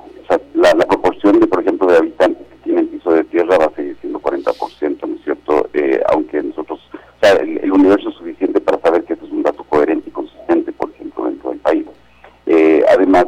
la, 0.54 0.74
proporción 0.74 1.40
de, 1.40 1.48
por 1.48 1.62
ejemplo, 1.62 1.88
de 1.88 1.98
habitantes 1.98 2.46
que 2.48 2.56
tienen 2.64 2.88
piso 2.88 3.12
de 3.12 3.24
tierra 3.26 3.58
va 3.58 3.66
a 3.66 3.76
seguir 3.76 3.98
siendo 4.02 4.20
40%, 4.20 5.08
¿no 5.08 5.16
es 5.16 5.24
cierto? 5.24 5.70
Eh, 5.74 6.02
aunque 6.10 6.42
nosotros, 6.42 6.80
o 6.94 7.26
sea, 7.26 7.34
el, 7.34 7.72
universo 7.72 8.10
es 8.10 8.16
suficiente 8.16 8.60
para 8.62 8.80
saber 8.80 9.04
que 9.04 9.14
esto 9.14 9.26
es 9.26 9.32
un 9.32 9.44
dato 9.44 9.64
coherente 9.64 10.10
y 10.10 10.12
consistente, 10.12 10.72
por 10.72 10.90
ejemplo, 10.92 11.26
dentro 11.26 11.50
del 11.52 11.60
país. 11.60 11.86
Eh, 12.46 12.84
además, 12.90 13.26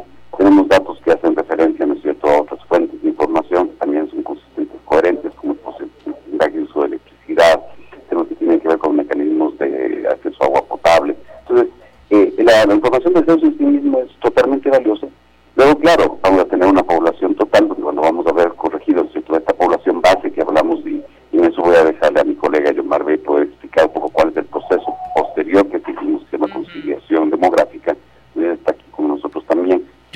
mismo 13.80 14.00
es 14.00 14.10
totalmente 14.20 14.70
valiosa. 14.70 15.06
Luego, 15.56 15.78
claro, 15.78 16.07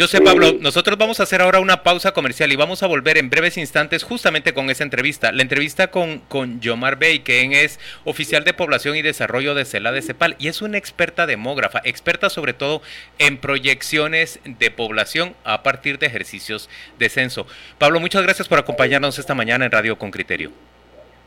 yo 0.02 0.08
sé, 0.08 0.20
Pablo, 0.20 0.54
nosotros 0.58 0.98
vamos 0.98 1.20
a 1.20 1.22
hacer 1.22 1.42
ahora 1.42 1.60
una 1.60 1.84
pausa 1.84 2.10
comercial 2.10 2.50
y 2.50 2.56
vamos 2.56 2.82
a 2.82 2.88
volver 2.88 3.18
en 3.18 3.30
breves 3.30 3.56
instantes 3.56 4.02
justamente 4.02 4.52
con 4.52 4.68
esa 4.68 4.82
entrevista. 4.82 5.30
La 5.30 5.42
entrevista 5.42 5.92
con, 5.92 6.18
con 6.18 6.60
Yomar 6.60 6.96
Bey, 6.96 7.20
quien 7.20 7.52
es 7.52 7.78
oficial 8.04 8.42
de 8.42 8.52
población 8.52 8.96
y 8.96 9.02
desarrollo 9.02 9.54
de 9.54 9.64
CELA 9.64 9.92
de 9.92 10.02
CEPAL 10.02 10.34
y 10.40 10.48
es 10.48 10.60
una 10.60 10.76
experta 10.76 11.24
demógrafa, 11.24 11.80
experta 11.84 12.30
sobre 12.30 12.52
todo 12.52 12.82
en 13.20 13.38
proyecciones 13.38 14.40
de 14.44 14.72
población 14.72 15.36
a 15.44 15.62
partir 15.62 16.00
de 16.00 16.06
ejercicios 16.06 16.68
de 16.98 17.08
censo. 17.08 17.46
Pablo, 17.78 18.00
muchas 18.00 18.24
gracias 18.24 18.48
por 18.48 18.58
acompañarnos 18.58 19.20
esta 19.20 19.36
mañana 19.36 19.66
en 19.66 19.70
Radio 19.70 19.98
con 19.98 20.10
Criterio. 20.10 20.50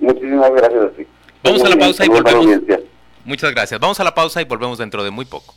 Muchísimas 0.01 0.51
gracias 0.51 0.83
a 0.83 0.89
ti. 0.89 1.07
Vamos 1.43 1.63
a 1.63 1.69
la 1.69 1.77
pausa 1.77 2.05
y 2.05 2.09
volvemos. 2.09 2.45
Muchas 3.23 3.51
gracias. 3.51 3.79
Vamos 3.79 4.01
a 4.01 4.03
la 4.03 4.13
pausa 4.13 4.41
y 4.41 4.43
volvemos 4.43 4.79
dentro 4.79 5.01
de 5.01 5.11
muy 5.11 5.23
poco. 5.23 5.55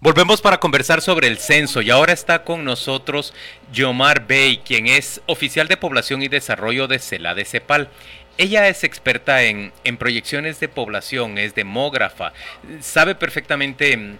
Volvemos 0.00 0.40
para 0.40 0.60
conversar 0.60 1.02
sobre 1.02 1.26
el 1.26 1.38
censo 1.38 1.82
y 1.82 1.90
ahora 1.90 2.12
está 2.12 2.44
con 2.44 2.64
nosotros 2.64 3.34
Yomar 3.72 4.28
Bey, 4.28 4.58
quien 4.58 4.86
es 4.86 5.20
oficial 5.26 5.66
de 5.66 5.76
población 5.76 6.22
y 6.22 6.28
desarrollo 6.28 6.86
de 6.86 7.00
CELA 7.00 7.34
de 7.34 7.44
CEPAL. 7.44 7.88
Ella 8.36 8.68
es 8.68 8.84
experta 8.84 9.42
en, 9.42 9.72
en 9.82 9.96
proyecciones 9.96 10.60
de 10.60 10.68
población, 10.68 11.36
es 11.36 11.56
demógrafa, 11.56 12.32
sabe 12.80 13.16
perfectamente 13.16 13.96
mm, 13.96 14.18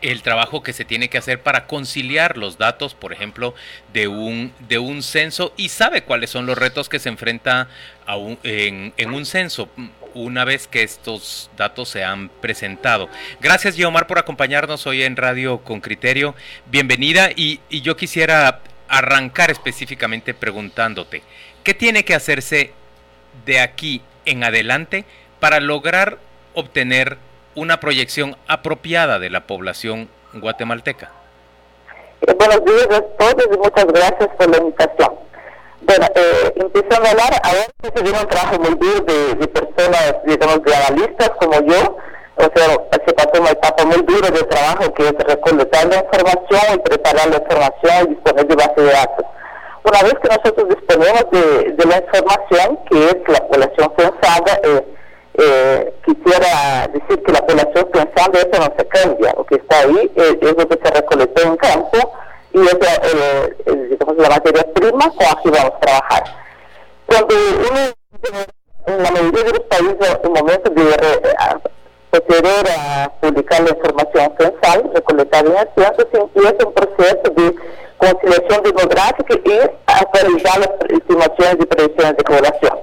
el 0.00 0.22
trabajo 0.22 0.62
que 0.62 0.72
se 0.72 0.86
tiene 0.86 1.10
que 1.10 1.18
hacer 1.18 1.42
para 1.42 1.66
conciliar 1.66 2.38
los 2.38 2.56
datos, 2.56 2.94
por 2.94 3.12
ejemplo, 3.12 3.54
de 3.92 4.08
un, 4.08 4.54
de 4.60 4.78
un 4.78 5.02
censo 5.02 5.52
y 5.58 5.68
sabe 5.68 6.04
cuáles 6.04 6.30
son 6.30 6.46
los 6.46 6.56
retos 6.56 6.88
que 6.88 6.98
se 6.98 7.10
enfrenta 7.10 7.68
a 8.06 8.16
en, 8.42 8.94
en 8.96 9.12
un 9.12 9.26
censo 9.26 9.68
una 10.14 10.44
vez 10.44 10.66
que 10.66 10.82
estos 10.82 11.50
datos 11.56 11.88
se 11.88 12.04
han 12.04 12.28
presentado. 12.28 13.08
Gracias, 13.40 13.76
Guiomar, 13.76 14.06
por 14.06 14.18
acompañarnos 14.18 14.86
hoy 14.86 15.02
en 15.02 15.16
Radio 15.16 15.58
con 15.58 15.80
Criterio. 15.80 16.34
Bienvenida 16.66 17.30
y, 17.34 17.60
yo 17.82 17.96
quisiera 17.96 18.60
arrancar 18.88 19.50
específicamente 19.50 20.34
preguntándote, 20.34 21.22
¿qué 21.62 21.74
tiene 21.74 22.04
que 22.04 22.14
hacerse 22.14 22.72
de 23.44 23.60
aquí 23.60 24.02
en 24.24 24.44
adelante 24.44 25.04
para 25.40 25.60
lograr 25.60 26.18
obtener 26.54 27.18
una 27.54 27.80
proyección 27.80 28.36
apropiada 28.46 29.18
de 29.18 29.30
la 29.30 29.46
población 29.46 30.08
guatemalteca? 30.34 31.10
Eh, 32.26 32.34
buenos 32.34 32.64
días 32.64 32.86
a 32.90 33.02
todos 33.18 33.46
y 33.52 33.56
muchas 33.56 33.86
gracias 33.86 34.28
por 34.36 34.50
la 34.50 34.58
invitación. 34.58 35.14
Bueno, 35.86 36.06
eh, 36.14 36.52
empezando 36.56 37.06
a 37.06 37.10
hablar, 37.10 37.32
ahora 37.42 37.66
se 37.94 38.02
viene 38.02 38.18
un 38.18 38.26
trabajo 38.26 38.58
muy 38.58 38.74
duro 38.74 39.04
de, 39.04 39.48
personas, 39.48 40.14
digamos, 40.24 40.62
de 40.64 40.74
analistas 40.74 41.30
como 41.38 41.60
yo, 41.60 41.96
o 42.36 42.48
sea, 42.54 42.66
se 43.06 43.12
pasó 43.12 43.40
una 43.40 43.50
etapa 43.50 43.84
muy 43.84 44.00
dura 44.02 44.30
de 44.30 44.42
trabajo 44.44 44.94
que 44.94 45.04
es 45.04 45.12
recolectar 45.12 45.86
la 45.86 45.96
información 45.96 46.62
y 46.74 46.78
preparar 46.78 47.28
la 47.28 47.36
información 47.36 48.06
y 48.06 48.14
disponer 48.14 48.46
de 48.46 48.54
base 48.56 48.80
de 48.80 48.92
datos. 48.92 49.26
Una 49.84 50.02
vez 50.02 50.14
que 50.14 50.28
nosotros 50.28 50.68
disponemos 50.70 51.24
de, 51.30 51.86
la 51.86 51.98
información, 51.98 52.78
que 52.90 53.06
es 53.06 53.16
la 53.28 53.46
población 53.46 53.92
censada, 53.98 54.60
eh, 54.62 54.84
eh, 55.36 55.94
quisiera 56.06 56.88
decir 56.94 57.22
que 57.22 57.32
la 57.32 57.44
población 57.44 57.88
pensando 57.92 58.38
eso 58.38 58.58
no 58.58 58.74
se 58.78 58.86
cambia, 58.86 59.34
lo 59.36 59.44
que 59.44 59.56
está 59.56 59.80
ahí 59.80 60.10
es, 60.16 60.36
lo 60.40 60.66
que 60.66 60.78
se 60.82 60.94
recolectó 60.94 61.42
en 61.42 61.56
campo 61.56 62.12
y 62.54 62.60
es 62.60 64.16
la 64.16 64.28
materia 64.28 64.64
prima 64.74 65.10
con 65.10 65.26
la 65.26 65.42
que 65.42 65.50
vamos 65.50 65.72
a 65.74 65.80
trabajar. 65.80 66.24
Cuando 67.06 67.34
uno, 67.34 67.80
en 68.86 69.02
la 69.02 69.10
mayoría 69.10 69.44
de 69.44 69.50
los 69.50 69.60
países, 69.60 70.18
en 70.22 70.32
momento 70.32 70.70
de 70.70 71.60
proceder 72.10 72.66
a 72.78 73.10
publicar 73.20 73.60
la 73.62 73.70
información 73.70 74.32
censal 74.38 74.90
recolectada 74.94 75.48
en 75.48 75.68
censo, 75.82 76.08
se 76.12 76.20
empieza 76.20 76.66
un 76.66 76.74
proceso 76.74 77.22
de 77.34 77.54
conciliación 77.98 78.62
demográfica 78.62 79.34
y 79.44 79.60
actualizar 79.86 80.58
las 80.60 80.70
estimaciones 80.90 81.56
y 81.60 81.66
predicciones 81.66 82.16
de 82.16 82.24
población. 82.24 82.78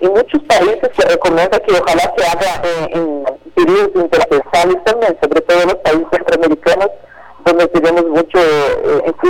En 0.00 0.10
muchos 0.10 0.42
países 0.44 0.90
se 0.96 1.08
recomienda 1.08 1.58
que 1.58 1.72
ojalá 1.72 2.14
se 2.16 2.24
haga 2.26 2.62
en, 2.90 3.24
periodos 3.54 3.90
intercensales 3.94 4.84
también, 4.84 5.18
sobre 5.20 5.40
todo 5.40 5.62
en 5.62 5.68
los 5.68 5.76
países 5.76 6.06
centroamericanos, 6.12 6.90
donde 7.46 7.66
tenemos 7.68 8.04
mucha 8.06 8.40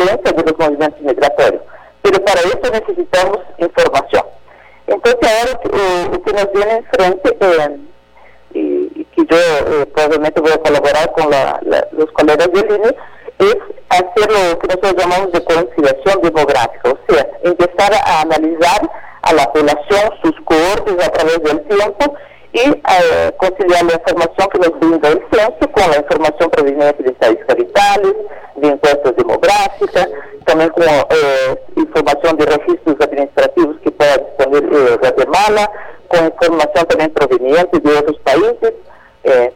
eh, 0.00 0.32
de 0.32 0.42
los 0.42 0.58
movimientos 0.58 1.00
migratorios. 1.00 1.62
Pero 2.02 2.24
para 2.24 2.40
eso 2.40 2.72
necesitamos 2.72 3.38
información. 3.58 4.24
Entonces 4.86 5.20
ahora 5.22 5.60
eh, 5.64 6.08
lo 6.12 6.22
que 6.22 6.32
nos 6.32 6.52
viene 6.52 6.72
enfrente, 6.72 7.36
eh, 7.40 7.78
y, 8.54 9.04
que 9.04 9.22
yo 9.28 9.86
probablemente 9.92 10.40
voy 10.40 10.52
a 10.52 10.58
colaborar 10.58 11.12
con 11.12 11.30
los 11.92 12.10
colegas 12.12 12.48
del 12.52 12.70
INE, 12.70 12.96
es 13.38 13.56
hacer 13.88 14.30
lo 14.30 14.58
que 14.58 14.68
nosotros 14.68 14.94
llamamos 14.96 15.32
de 15.32 15.44
conciliación 15.44 16.22
demográfica, 16.22 16.90
o 16.90 16.98
sea, 17.08 17.26
empezar 17.42 17.92
a 17.94 18.20
analizar 18.22 18.90
a 19.22 19.32
la 19.32 19.52
población, 19.52 20.10
sus 20.22 20.34
cohortes 20.44 21.06
a 21.06 21.10
través 21.10 21.42
del 21.42 21.60
tiempo 21.66 22.14
y 22.52 22.60
eh, 22.60 23.32
conciliar 23.36 23.84
la 23.84 23.94
información 23.94 24.48
que 24.50 24.58
nos 24.58 24.80
brinda 24.80 25.08
el 25.08 25.22
censo 25.30 25.72
con 25.72 25.90
la 25.90 25.98
información 25.98 26.50
proveniente 26.50 27.02
de 27.02 27.10
estadísticas 27.10 27.56
vitales, 27.56 28.14
de 28.56 28.68
encuestas 28.68 29.16
demográficas, 29.16 29.75
también 30.56 30.70
con 30.70 30.84
eh, 30.84 31.60
información 31.76 32.36
de 32.36 32.46
registros 32.46 32.96
administrativos 33.00 33.76
que 33.82 33.90
pueda 33.90 34.16
disponer 34.16 34.64
eh, 34.64 34.96
Guatemala, 34.98 35.70
con 36.08 36.24
información 36.26 36.86
también 36.86 37.10
proveniente 37.12 37.78
de 37.80 37.98
otros 37.98 38.18
países. 38.20 38.72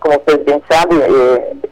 como 0.00 0.16
ustedes 0.16 0.45
bien 0.45 0.62
saben, 0.69 1.00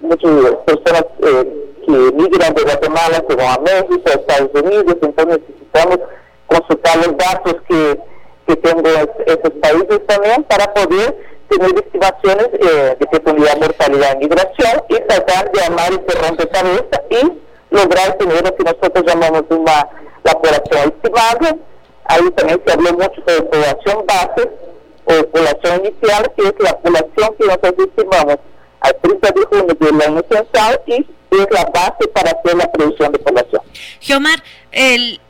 muchas 0.03 0.31
personas 0.65 1.05
que 1.21 1.93
migran 2.15 2.55
de 2.55 2.63
Guatemala 2.63 3.25
se 3.29 3.35
van 3.35 3.49
a 3.49 3.61
México, 3.61 4.03
a 4.07 4.11
Estados 4.11 4.51
Unidos, 4.55 4.97
entonces 5.03 5.41
necesitamos 5.41 5.99
consultar 6.47 6.97
los 6.99 7.17
datos 7.17 7.57
que, 7.69 7.99
que 8.47 8.57
tengan 8.57 9.11
esos 9.27 9.53
países 9.61 10.07
también 10.07 10.45
para 10.45 10.73
poder 10.73 11.17
tener 11.49 11.71
estimaciones 11.75 12.49
eh, 12.53 12.97
de 13.01 13.07
fecundidad, 13.11 13.57
mortalidad 13.59 14.13
en 14.13 14.19
migración 14.21 14.83
y 14.89 14.95
tratar 15.09 15.51
de 15.51 15.63
armar 15.63 15.93
ese 15.93 16.19
rompecabezas 16.19 17.03
y 17.11 17.48
lograr 17.71 18.17
tener 18.19 18.45
lo 18.45 18.55
que 18.55 18.65
nosotros 18.65 19.05
llamamos 19.07 19.45
una, 19.51 19.89
la 20.25 20.33
población 20.33 20.93
estimada. 20.95 21.57
Ahí 22.05 22.31
también 22.37 22.61
se 22.67 22.73
habló 22.73 22.93
mucho 22.93 23.23
sobre 23.27 23.43
población 23.43 24.07
base 24.07 24.51
o 25.05 25.27
población 25.29 25.85
inicial, 25.85 26.33
que 26.37 26.43
es 26.49 26.55
la 26.59 26.79
población 26.79 27.35
que 27.39 27.47
nosotros 27.47 27.89
estimamos 27.89 28.37
al 28.81 28.97
30 29.03 29.31
de 29.31 29.47
junio 29.47 29.77
del 29.81 30.03
año 30.03 30.25
censal 30.31 30.81
y 30.87 31.07
es 31.31 31.47
la 31.51 31.65
base 31.67 32.09
para 32.15 32.31
hacer 32.31 32.57
la 32.57 32.71
predicción 32.71 33.13
de 33.13 33.19
población. 33.19 33.63
Geomar, 34.01 34.43
el, 34.73 35.21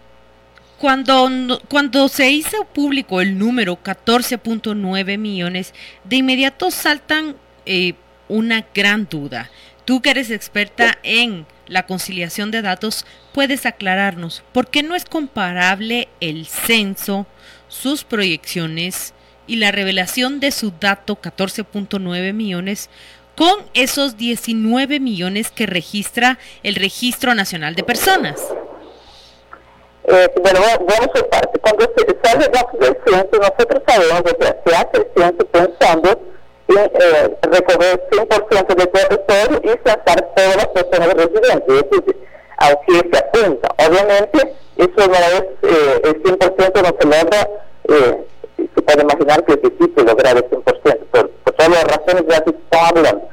cuando, 0.78 1.60
cuando 1.68 2.08
se 2.08 2.30
hizo 2.30 2.64
público 2.66 3.20
el 3.20 3.38
número 3.38 3.78
14.9 3.82 5.18
millones, 5.18 5.74
de 6.04 6.16
inmediato 6.16 6.70
saltan 6.70 7.36
eh, 7.66 7.94
una 8.28 8.66
gran 8.74 9.08
duda. 9.08 9.50
Tú 9.84 10.00
que 10.00 10.10
eres 10.10 10.30
experta 10.30 10.98
en 11.02 11.46
la 11.68 11.86
conciliación 11.86 12.50
de 12.50 12.62
datos, 12.62 13.06
puedes 13.32 13.66
aclararnos 13.66 14.42
por 14.52 14.68
qué 14.68 14.82
no 14.82 14.94
es 14.94 15.04
comparable 15.04 16.08
el 16.20 16.46
censo, 16.46 17.26
sus 17.68 18.04
proyecciones 18.04 19.14
y 19.46 19.56
la 19.56 19.72
revelación 19.72 20.40
de 20.40 20.50
su 20.50 20.72
dato 20.78 21.20
14.9 21.20 22.32
millones 22.32 22.90
con 23.36 23.54
esos 23.72 24.16
19 24.16 24.98
millones 24.98 25.50
que 25.50 25.66
registra 25.66 26.38
el 26.64 26.74
Registro 26.74 27.34
Nacional 27.34 27.76
de 27.76 27.84
Personas. 27.84 28.40
Eh, 30.08 30.28
bueno, 30.42 30.60
vamos. 30.60 31.08
Cuando 31.60 31.84
censo, 33.06 33.38
nosotros 33.40 33.82
sabemos 33.86 34.22
que 34.22 34.38
el 34.98 35.46
pensando 35.46 36.10
en 36.10 36.37
eh, 36.76 37.36
recorrer 37.42 38.08
100% 38.10 38.74
del 38.74 38.88
territorio 38.88 39.60
y 39.62 39.68
censar 39.68 40.32
todas 40.34 40.56
las 40.56 40.66
personas 40.68 41.14
residentes, 41.14 41.68
es 41.68 41.90
decir, 41.90 42.16
aunque 42.58 43.10
se 43.10 43.18
apunta. 43.18 43.68
Obviamente, 43.86 44.54
eso 44.76 45.08
no 45.08 45.14
es 45.14 45.44
eh, 45.62 46.00
el 46.04 46.22
100% 46.22 46.82
no 46.82 46.96
se 47.00 47.06
logra, 47.06 47.48
eh, 47.88 48.26
se 48.56 48.82
puede 48.82 49.02
imaginar 49.02 49.44
que 49.44 49.52
es 49.54 49.62
difícil 49.62 50.04
lograr 50.04 50.36
el 50.36 50.44
100%, 50.50 50.64
por, 51.10 51.30
por 51.30 51.54
todas 51.54 51.72
las 51.72 51.84
razones 51.84 52.26
de 52.26 52.30
las 52.30 52.42
que 52.42 52.50
estamos 52.50 52.88
hablando. 52.90 53.28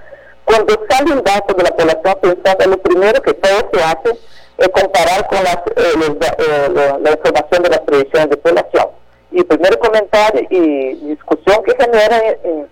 Cuando 0.46 0.86
sale 0.88 1.12
un 1.12 1.24
dato 1.24 1.54
de 1.56 1.64
la 1.64 1.72
población 1.72 2.16
pensada, 2.22 2.68
lo 2.68 2.78
primero 2.78 3.22
que 3.22 3.34
todo 3.34 3.70
se 3.74 3.84
hace 3.84 4.20
es 4.58 4.70
comparar 4.70 5.28
con 5.28 5.44
las, 5.44 5.58
eh, 5.76 6.18
eh, 6.38 6.98
la, 7.02 7.12
información 7.12 7.64
de 7.64 7.70
las 7.70 7.80
predicciones 7.80 8.30
de 8.30 8.38
población. 8.38 8.88
Y 9.32 9.40
el 9.40 9.46
primer 9.46 9.78
comentario 9.80 10.48
y 10.50 10.94
discusión 11.08 11.64
que 11.64 11.76
genera 11.78 12.18
eh, 12.18 12.66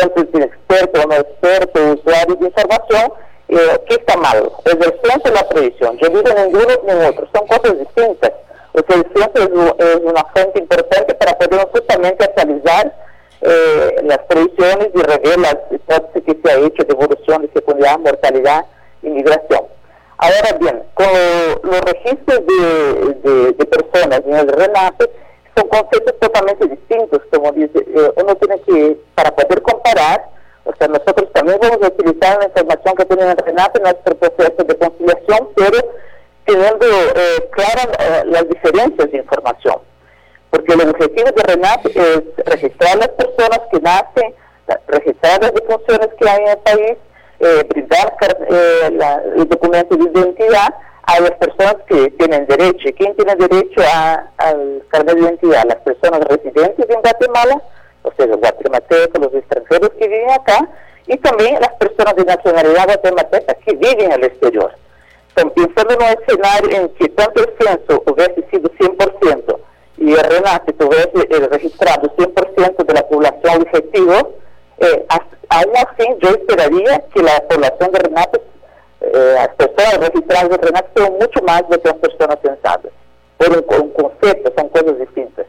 tanto 0.00 0.38
el 0.38 0.42
experto 0.44 1.00
o 1.02 1.06
no 1.06 1.14
experto, 1.14 1.92
usuarios 1.92 2.40
de 2.40 2.46
información, 2.46 3.12
eh, 3.48 3.80
¿qué 3.88 3.94
está 3.94 4.16
mal? 4.16 4.50
¿Es 4.64 4.74
el 4.74 5.00
censo 5.02 5.28
o 5.28 5.34
la 5.34 5.48
predicción? 5.48 5.98
Yo 5.98 6.08
digo 6.08 6.22
ni 6.22 6.54
uno 6.54 6.74
ni 6.84 7.06
otro, 7.06 7.28
son 7.34 7.46
cosas 7.46 7.78
distintas. 7.78 8.32
O 8.72 8.78
el 8.78 9.06
censo 9.14 9.74
es, 9.78 9.96
una 10.02 10.24
fuente 10.32 10.60
importante 10.60 11.14
para 11.14 11.36
poder 11.36 11.68
justamente 11.72 12.24
actualizar 12.24 12.94
eh, 13.42 13.96
las 14.04 14.18
predicciones 14.28 14.88
y 14.94 15.02
rever 15.02 15.38
las 15.38 15.56
hipótesis 15.70 16.22
que 16.24 16.40
se 16.42 16.50
ha 16.52 16.58
hecho 16.58 16.84
de 16.84 16.92
evolución 16.92 17.42
de 17.42 17.48
fecundidad, 17.48 17.98
mortalidad 17.98 18.66
y 19.02 19.08
migración. 19.08 19.64
Ahora 20.18 20.58
bien, 20.60 20.82
con 20.94 21.08
los 21.62 21.80
registros 21.80 22.40
de, 22.46 23.64
personas 23.64 24.20
en 24.26 24.34
el 24.34 24.48
RENAPE 24.48 25.10
son 25.60 25.68
conceptos 25.68 26.18
totalmente 26.18 26.66
distintos, 26.66 27.20
como 27.30 27.52
dice, 27.52 27.78
eh, 27.78 28.12
uno 28.16 28.34
tiene 28.36 28.60
que, 28.62 28.96
para 29.14 29.30
poder 29.34 29.62
comparar, 29.62 30.24
o 30.64 30.72
sea, 30.76 30.88
nosotros 30.88 31.30
también 31.32 31.58
vamos 31.60 31.78
a 31.82 31.88
utilizar 31.88 32.38
la 32.38 32.46
información 32.46 32.94
que 32.96 33.04
tiene 33.04 33.30
el 33.30 33.36
RENAPE 33.36 33.78
en 33.78 33.82
nuestro 33.82 34.14
proceso 34.16 34.64
de 34.64 34.76
conciliación, 34.76 35.48
pero 35.56 35.78
teniendo 36.44 36.86
eh, 36.86 37.48
claras 37.52 37.88
eh, 37.98 38.22
las 38.26 38.48
diferencias 38.48 39.10
de 39.10 39.18
información. 39.18 39.76
Porque 40.50 40.74
el 40.74 40.88
objetivo 40.88 41.30
de 41.30 41.42
RENAP 41.42 41.86
es 41.86 42.22
registrar 42.44 42.96
las 42.98 43.08
personas 43.08 43.60
que 43.70 43.80
nacen, 43.80 44.34
registrar 44.88 45.40
las 45.42 45.54
defunciones 45.54 46.08
que 46.18 46.28
hay 46.28 46.42
en 46.42 46.48
el 46.48 46.58
país, 46.58 46.96
eh, 47.40 47.64
brindar 47.68 48.16
eh, 48.50 48.90
el 49.36 49.48
documento 49.48 49.96
de 49.96 50.04
identidad 50.04 50.74
a 51.10 51.20
las 51.20 51.32
personas 51.32 51.76
que 51.88 52.10
tienen 52.12 52.46
derecho. 52.46 52.88
¿Quién 52.96 53.16
tiene 53.16 53.34
derecho 53.34 53.80
al 54.36 54.82
carnet 54.88 55.16
de 55.16 55.22
identidad? 55.22 55.64
Las 55.66 55.78
personas 55.78 56.20
residentes 56.20 56.86
en 56.88 57.00
Guatemala, 57.00 57.62
o 58.02 58.12
sea, 58.16 58.26
los 58.26 58.38
guatemaltecos, 58.38 59.20
los 59.20 59.34
extranjeros 59.34 59.90
que 59.98 60.06
viven 60.06 60.30
acá, 60.30 60.68
y 61.08 61.16
también 61.16 61.58
las 61.60 61.72
personas 61.74 62.14
de 62.14 62.24
nacionalidad 62.24 62.86
guatemalteca 62.86 63.54
que 63.54 63.72
viven 63.74 64.00
en 64.02 64.12
el 64.12 64.24
exterior. 64.24 64.72
Entonces, 65.34 65.66
pensando 65.74 65.94
en 65.94 66.02
un 66.02 66.22
escenario 66.22 66.76
en 66.76 66.88
que 66.90 67.08
tanto 67.08 67.42
el 67.42 67.54
censo 67.58 68.02
hubiese 68.06 68.46
sido 68.50 68.70
100% 68.70 69.58
y 69.98 70.12
el 70.12 70.22
RENACE 70.22 70.72
tuviese 70.78 71.26
eh, 71.28 71.48
registrado 71.50 72.08
100% 72.16 72.84
de 72.84 72.94
la 72.94 73.08
población 73.08 73.62
objetivo, 73.62 74.34
eh, 74.78 75.06
aún 75.48 75.72
así 75.76 76.08
yo 76.22 76.30
esperaría 76.30 77.04
que 77.12 77.22
la 77.22 77.40
población 77.48 77.90
de 77.92 77.98
RENAPE, 77.98 78.40
eh, 79.00 79.32
las 79.34 79.48
personas 79.48 79.98
registradas 79.98 80.50
de 80.50 80.56
RENAPE 80.56 80.90
sean 80.96 81.12
mucho 81.12 81.42
más 81.42 81.68
de 81.68 81.80
que 81.80 81.88
las 81.88 81.98
personas 81.98 82.38
censadas. 82.42 82.92
Por 83.38 83.80
un, 83.80 83.90
concepto, 83.92 84.52
son 84.56 84.68
cosas 84.68 84.98
distintas. 84.98 85.46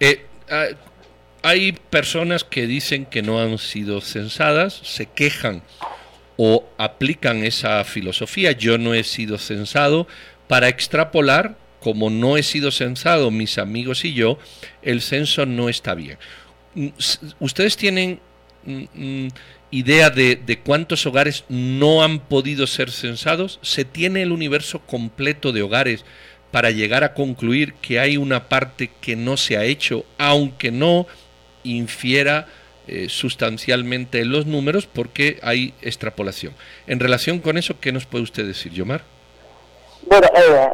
Eh, 0.00 0.26
ah, 0.50 0.66
hay 1.42 1.72
personas 1.72 2.44
que 2.44 2.66
dicen 2.66 3.06
que 3.06 3.22
no 3.22 3.40
han 3.40 3.58
sido 3.58 4.00
censadas, 4.00 4.74
se 4.82 5.06
quejan 5.06 5.62
o 6.36 6.64
aplican 6.78 7.44
esa 7.44 7.84
filosofía. 7.84 8.52
Yo 8.52 8.78
no 8.78 8.94
he 8.94 9.04
sido 9.04 9.38
censado, 9.38 10.06
para 10.48 10.68
extrapolar, 10.68 11.56
como 11.80 12.10
no 12.10 12.36
he 12.36 12.42
sido 12.42 12.70
censado 12.70 13.30
mis 13.30 13.58
amigos 13.58 14.04
y 14.04 14.14
yo, 14.14 14.38
el 14.82 15.00
censo 15.00 15.46
no 15.46 15.68
está 15.68 15.94
bien. 15.94 16.18
Mm, 16.74 16.88
¿Ustedes 17.40 17.76
tienen 17.76 18.20
mm, 18.66 18.84
mm, 18.94 19.28
idea 19.70 20.10
de, 20.10 20.36
de, 20.36 20.58
cuántos 20.58 21.06
hogares 21.06 21.44
no 21.48 22.02
han 22.02 22.20
podido 22.20 22.66
ser 22.66 22.90
censados? 22.90 23.58
¿Se 23.62 23.84
tiene 23.84 24.22
el 24.22 24.32
universo 24.32 24.80
completo 24.80 25.52
de 25.52 25.62
hogares 25.62 26.04
para 26.50 26.70
llegar 26.70 27.02
a 27.02 27.14
concluir 27.14 27.74
que 27.74 27.98
hay 27.98 28.16
una 28.16 28.48
parte 28.48 28.90
que 29.00 29.16
no 29.16 29.36
se 29.36 29.56
ha 29.56 29.64
hecho, 29.64 30.04
aunque 30.18 30.70
no 30.70 31.06
infiera 31.64 32.46
eh, 32.86 33.08
sustancialmente 33.08 34.20
en 34.20 34.30
los 34.30 34.44
números 34.44 34.86
porque 34.86 35.38
hay 35.42 35.72
extrapolación. 35.80 36.52
En 36.86 37.00
relación 37.00 37.38
con 37.38 37.56
eso, 37.56 37.80
¿qué 37.80 37.92
nos 37.92 38.04
puede 38.04 38.24
usted 38.24 38.46
decir, 38.46 38.72
Yomar? 38.72 39.02
Bueno, 40.02 40.28
eh, 40.36 40.68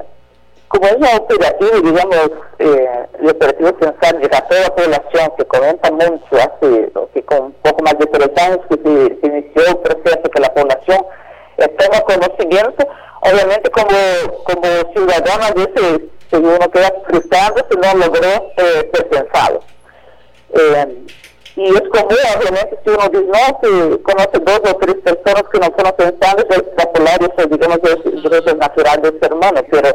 como 0.70 0.87
es 0.87 1.00
la 1.00 1.16
operativa, 1.16 1.80
digamos, 1.83 2.30
eh, 2.61 3.06
el 3.20 3.30
operativo 3.30 3.70
censal 3.80 4.20
de 4.20 4.28
la 4.28 4.40
toda 4.48 4.61
la 4.61 4.74
población 4.76 5.33
que 5.37 5.44
comenta 5.46 5.90
mucho 5.90 6.37
hace 6.37 6.92
que 7.12 7.22
con 7.24 7.46
un 7.46 7.52
poco 7.54 7.83
más 7.83 7.98
de 7.98 8.06
tres 8.06 8.30
años 8.46 8.61
que 8.68 8.76
se, 8.76 9.26
inició 9.26 9.66
el 9.66 9.76
proceso 9.78 10.30
que 10.33 10.40
la 10.40 10.54
población 10.54 11.04
toma 11.76 12.00
conocimiento, 12.02 12.87
obviamente 13.22 13.68
como, 13.70 14.44
como 14.44 14.92
ciudadano 14.94 15.44
a 15.44 15.52
veces 15.54 16.02
uno 16.33 16.70
queda 16.70 16.92
frustrado 17.04 17.66
si 17.68 17.76
no 17.76 17.94
logró 18.06 18.52
eh, 18.56 18.90
ser 18.94 19.09
censado. 19.12 19.61
Eh, 20.54 21.04
y 21.60 21.66
es 21.66 21.82
común, 21.90 22.16
obviamente, 22.38 22.78
si 22.82 22.88
uno 22.88 23.06
dice, 23.10 23.26
no, 23.26 23.60
si 23.62 23.98
conoce 23.98 24.38
dos 24.38 24.60
o 24.64 24.76
tres 24.78 24.94
personas 25.04 25.42
que 25.52 25.58
no 25.58 25.66
fueron 25.72 25.92
pensadas, 25.92 26.46
es 26.48 26.56
extrapolar 26.56 27.18
eso, 27.20 27.48
digamos, 27.48 27.78
es 27.82 28.22
derecho 28.22 28.56
natural 28.56 29.02
de 29.02 29.18
ser 29.20 29.34
humano, 29.34 29.60
pero 29.70 29.88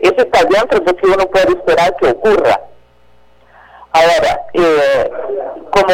eso 0.00 0.14
está 0.16 0.44
dentro 0.44 0.78
de 0.78 0.94
que 0.94 1.06
uno 1.08 1.26
puede 1.26 1.48
esperar 1.54 1.96
que 1.96 2.10
ocurra. 2.10 2.60
Ahora, 3.90 4.46
eh, 4.54 5.10
como 5.72 5.92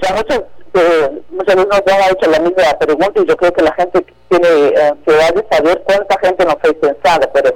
ya 0.00 0.14
muchos, 0.14 0.42
eh, 0.74 1.22
muchas 1.30 1.56
veces 1.56 1.68
nos 1.68 1.94
han 1.94 2.12
hecho 2.12 2.30
la 2.30 2.38
misma 2.38 2.78
pregunta 2.78 3.20
y 3.20 3.26
yo 3.26 3.36
creo 3.36 3.52
que 3.52 3.62
la 3.64 3.74
gente 3.74 4.06
tiene 4.28 4.48
eh, 4.48 4.94
de 5.04 5.46
saber 5.50 5.82
cuánta 5.84 6.20
gente 6.20 6.44
no 6.44 6.56
fue 6.62 6.72
pensada, 6.74 7.28
pero, 7.34 7.52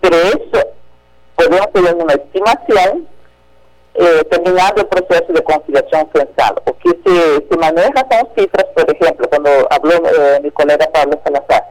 pero 0.00 0.16
eso 0.16 0.68
podemos 1.34 1.70
tener 1.74 1.94
una 1.96 2.14
estimación 2.14 3.06
eh, 3.98 4.24
terminado 4.30 4.82
el 4.82 4.86
proceso 4.86 5.32
de 5.32 5.42
conciliación 5.42 6.08
censal. 6.14 6.54
O 6.64 6.76
que 6.78 6.90
se, 7.04 7.46
se 7.48 7.56
maneja 7.56 8.06
son 8.10 8.28
cifras, 8.36 8.66
por 8.74 8.90
ejemplo, 8.90 9.28
cuando 9.28 9.50
habló 9.70 9.92
eh, 9.94 10.40
mi 10.42 10.50
colega 10.50 10.86
Pablo 10.92 11.18
Salazar, 11.24 11.64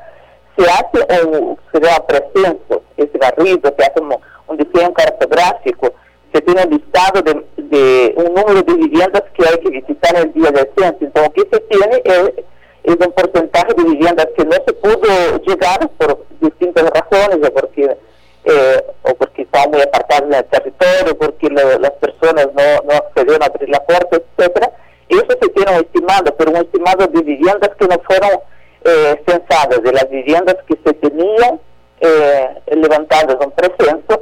se 0.57 0.63
hace 0.63 1.25
un, 1.27 1.57
se 1.71 1.79
da 1.79 2.05
presenso, 2.05 2.81
ese 2.97 3.17
barrido, 3.17 3.73
se 3.77 3.85
hace 3.85 3.99
un, 3.99 4.15
un 4.47 4.57
diseño 4.57 4.93
cartográfico, 4.93 5.93
se 6.33 6.41
tiene 6.41 6.63
un 6.63 6.69
listado 6.71 7.21
de, 7.21 7.45
de, 7.57 8.13
un 8.17 8.33
número 8.33 8.61
de 8.61 8.73
viviendas 8.73 9.23
que 9.33 9.47
hay 9.47 9.57
que 9.59 9.69
visitar 9.69 10.15
el 10.15 10.33
día 10.33 10.51
del 10.51 10.69
censo. 10.77 10.97
Entonces, 11.01 11.23
lo 11.27 11.33
que 11.33 11.49
se 11.51 11.59
tiene 11.61 12.01
es, 12.03 12.45
un 12.87 13.11
porcentaje 13.13 13.73
de 13.73 13.83
viviendas 13.83 14.27
que 14.37 14.45
no 14.45 14.53
se 14.53 14.73
pudo 14.73 15.37
llegar 15.45 15.89
por 15.97 16.25
distintas 16.39 16.89
razones, 16.89 17.39
o 17.47 17.53
porque 17.53 17.97
eh, 18.45 18.85
o 19.01 19.15
porque 19.15 19.41
estaban 19.41 19.71
muy 19.71 19.81
apartados 19.81 20.29
del 20.29 20.45
territorio, 20.45 21.17
porque 21.17 21.49
las 21.49 21.91
personas 21.93 22.47
no, 22.53 22.87
no 22.87 22.93
accedieron 22.93 23.41
a 23.41 23.47
abrir 23.47 23.69
la 23.69 23.83
puerta, 23.83 24.17
etcétera. 24.17 24.71
Y 25.09 25.15
eso 25.15 25.27
se 25.41 25.49
tiene 25.49 25.71
un 25.71 25.77
estimado, 25.77 26.35
pero 26.37 26.51
un 26.51 26.57
estimado 26.57 27.07
de 27.07 27.21
viviendas 27.21 27.71
que 27.77 27.87
no 27.87 27.99
fueron 28.05 28.39
eh, 28.83 29.23
censadas, 29.27 29.81
de 29.81 29.91
las 29.91 30.07
viviendas 30.09 30.57
que 30.67 30.77
se 30.85 30.93
tenían 30.93 31.59
eh, 32.01 32.61
levantadas 32.67 33.35
en 33.41 33.51
presenso, 33.51 34.21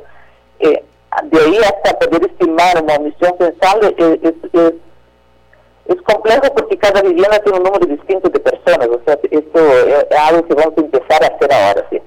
eh, 0.60 0.84
de 1.26 1.40
ahí 1.40 1.58
hasta 1.58 2.00
poder 2.00 2.32
estimar 2.32 2.82
una 2.82 2.96
omisión 2.96 3.36
censable 3.38 3.73
es, 3.84 4.20
es, 4.22 4.74
es, 5.88 6.02
complejo 6.04 6.54
porque 6.56 6.78
cada 6.78 7.02
vivienda 7.02 7.40
tiene 7.40 7.58
un 7.58 7.64
número 7.64 7.86
distinto 7.86 8.30
de 8.30 8.40
personas, 8.40 8.88
o 8.88 9.02
sea, 9.06 9.18
esto 9.30 9.60
es 9.60 10.18
algo 10.18 10.46
que 10.48 10.54
vamos 10.54 10.74
a 10.78 10.82
empezar 10.82 11.24
a 11.24 11.28
hacer 11.28 11.54
ahora, 11.54 11.88
¿sí? 11.90 12.02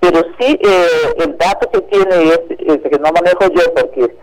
Pero 0.00 0.20
sí, 0.38 0.58
eh, 0.62 1.14
el 1.18 1.36
dato 1.36 1.70
que 1.70 1.80
tiene 1.82 2.28
es, 2.28 2.40
que 2.48 2.98
no 2.98 3.10
manejo 3.12 3.52
yo 3.52 3.74
porque 3.74 4.14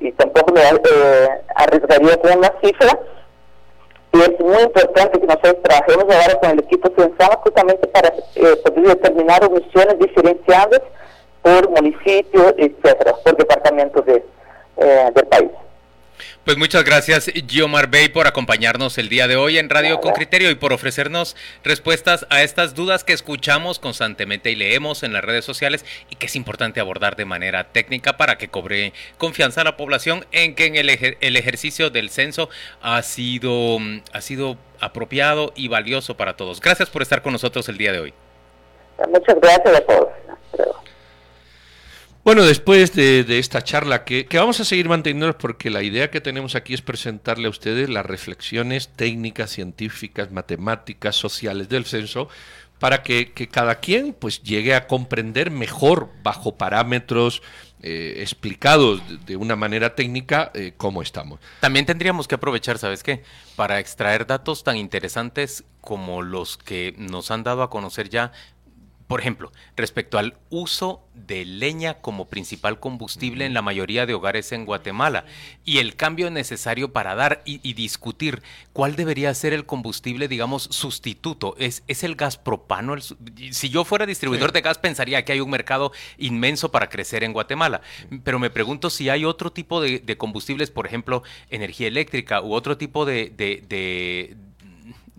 y 0.00 0.12
tampoco 0.12 0.52
me 0.52 0.60
eh, 0.60 1.28
arriesgaría 1.56 2.16
con 2.20 2.38
una 2.38 2.52
cifra, 2.62 2.98
y 4.12 4.20
es 4.20 4.40
muy 4.40 4.62
importante 4.62 5.20
que 5.20 5.26
nosotros 5.26 5.56
trabajemos 5.62 6.04
ahora 6.04 6.40
con 6.40 6.50
el 6.50 6.60
equipo 6.60 6.88
censal 6.96 7.38
justamente 7.42 7.86
para 7.88 8.08
eh, 8.08 8.56
poder 8.64 8.86
determinar 8.86 9.44
omisiones 9.44 9.98
diferenciadas 9.98 10.80
por 11.42 11.68
municipio, 11.70 12.54
etcétera, 12.56 13.14
por 13.22 13.36
departamento 13.36 14.00
de, 14.02 14.24
eh, 14.78 15.10
del 15.14 15.26
país. 15.26 15.50
Pues 16.48 16.56
muchas 16.56 16.82
gracias, 16.82 17.26
Giomar 17.46 17.88
Bey, 17.88 18.08
por 18.08 18.26
acompañarnos 18.26 18.96
el 18.96 19.10
día 19.10 19.28
de 19.28 19.36
hoy 19.36 19.58
en 19.58 19.68
Radio 19.68 20.00
con 20.00 20.14
Criterio 20.14 20.50
y 20.50 20.54
por 20.54 20.72
ofrecernos 20.72 21.36
respuestas 21.62 22.26
a 22.30 22.42
estas 22.42 22.74
dudas 22.74 23.04
que 23.04 23.12
escuchamos 23.12 23.78
constantemente 23.78 24.50
y 24.50 24.54
leemos 24.54 25.02
en 25.02 25.12
las 25.12 25.22
redes 25.22 25.44
sociales 25.44 25.84
y 26.08 26.16
que 26.16 26.24
es 26.24 26.36
importante 26.36 26.80
abordar 26.80 27.16
de 27.16 27.26
manera 27.26 27.64
técnica 27.64 28.16
para 28.16 28.38
que 28.38 28.48
cobre 28.48 28.94
confianza 29.18 29.60
a 29.60 29.64
la 29.64 29.76
población 29.76 30.24
en 30.32 30.54
que 30.54 30.64
en 30.64 30.76
el, 30.76 30.88
el 31.20 31.36
ejercicio 31.36 31.90
del 31.90 32.08
censo 32.08 32.48
ha 32.80 33.02
sido, 33.02 33.76
ha 34.14 34.20
sido 34.22 34.56
apropiado 34.80 35.52
y 35.54 35.68
valioso 35.68 36.16
para 36.16 36.38
todos. 36.38 36.62
Gracias 36.62 36.88
por 36.88 37.02
estar 37.02 37.20
con 37.20 37.34
nosotros 37.34 37.68
el 37.68 37.76
día 37.76 37.92
de 37.92 38.00
hoy. 38.00 38.14
Muchas 39.06 39.38
gracias 39.38 39.76
a 39.76 39.80
todos. 39.82 40.08
Bueno, 42.28 42.44
después 42.44 42.92
de, 42.92 43.38
esta 43.38 43.64
charla 43.64 44.04
que, 44.04 44.28
vamos 44.34 44.60
a 44.60 44.66
seguir 44.66 44.86
manteniendo 44.86 45.38
porque 45.38 45.70
la 45.70 45.82
idea 45.82 46.10
que 46.10 46.20
tenemos 46.20 46.56
aquí 46.56 46.74
es 46.74 46.82
presentarle 46.82 47.46
a 47.46 47.50
ustedes 47.50 47.88
las 47.88 48.04
reflexiones 48.04 48.90
técnicas, 48.90 49.48
científicas, 49.50 50.30
matemáticas, 50.30 51.16
sociales 51.16 51.70
del 51.70 51.86
censo, 51.86 52.28
para 52.78 53.02
que, 53.02 53.32
cada 53.50 53.76
quien 53.76 54.12
pues 54.12 54.42
llegue 54.42 54.74
a 54.74 54.86
comprender 54.86 55.50
mejor, 55.50 56.10
bajo 56.22 56.56
parámetros 56.56 57.40
eh, 57.80 58.16
explicados 58.18 59.00
de, 59.24 59.36
una 59.36 59.56
manera 59.56 59.94
técnica, 59.94 60.50
eh, 60.52 60.74
cómo 60.76 61.00
estamos. 61.00 61.40
También 61.60 61.86
tendríamos 61.86 62.28
que 62.28 62.34
aprovechar, 62.34 62.76
¿sabes 62.76 63.02
qué? 63.02 63.22
Para 63.56 63.78
extraer 63.80 64.26
datos 64.26 64.64
tan 64.64 64.76
interesantes 64.76 65.64
como 65.80 66.20
los 66.20 66.58
que 66.58 66.94
nos 66.98 67.30
han 67.30 67.42
dado 67.42 67.62
a 67.62 67.70
conocer 67.70 68.10
ya 68.10 68.32
por 69.08 69.20
ejemplo, 69.20 69.50
respecto 69.74 70.18
al 70.18 70.36
uso 70.50 71.02
de 71.14 71.46
leña 71.46 71.94
como 71.94 72.28
principal 72.28 72.78
combustible 72.78 73.46
en 73.46 73.54
la 73.54 73.62
mayoría 73.62 74.04
de 74.04 74.12
hogares 74.12 74.52
en 74.52 74.66
Guatemala 74.66 75.24
y 75.64 75.78
el 75.78 75.96
cambio 75.96 76.30
necesario 76.30 76.92
para 76.92 77.14
dar 77.14 77.42
y, 77.46 77.72
discutir 77.72 78.42
cuál 78.74 78.96
debería 78.96 79.32
ser 79.32 79.54
el 79.54 79.64
combustible, 79.64 80.28
digamos, 80.28 80.64
sustituto. 80.64 81.54
¿Es, 81.58 81.84
es 81.86 82.04
el 82.04 82.16
gas 82.16 82.36
propano? 82.36 82.96
si 83.50 83.70
yo 83.70 83.84
fuera 83.84 84.04
distribuidor 84.04 84.52
de 84.52 84.60
gas, 84.60 84.78
pensaría 84.78 85.24
que 85.24 85.32
hay 85.32 85.40
un 85.40 85.50
mercado 85.50 85.90
inmenso 86.18 86.70
para 86.70 86.90
crecer 86.90 87.24
en 87.24 87.32
Guatemala. 87.32 87.80
Pero 88.24 88.38
me 88.38 88.50
pregunto 88.50 88.90
si 88.90 89.08
hay 89.08 89.24
otro 89.24 89.52
tipo 89.52 89.80
de, 89.80 90.18
combustibles, 90.18 90.70
por 90.70 90.86
ejemplo, 90.86 91.22
energía 91.48 91.88
eléctrica 91.88 92.42
u 92.42 92.52
otro 92.52 92.76
tipo 92.76 93.06
de 93.06 93.30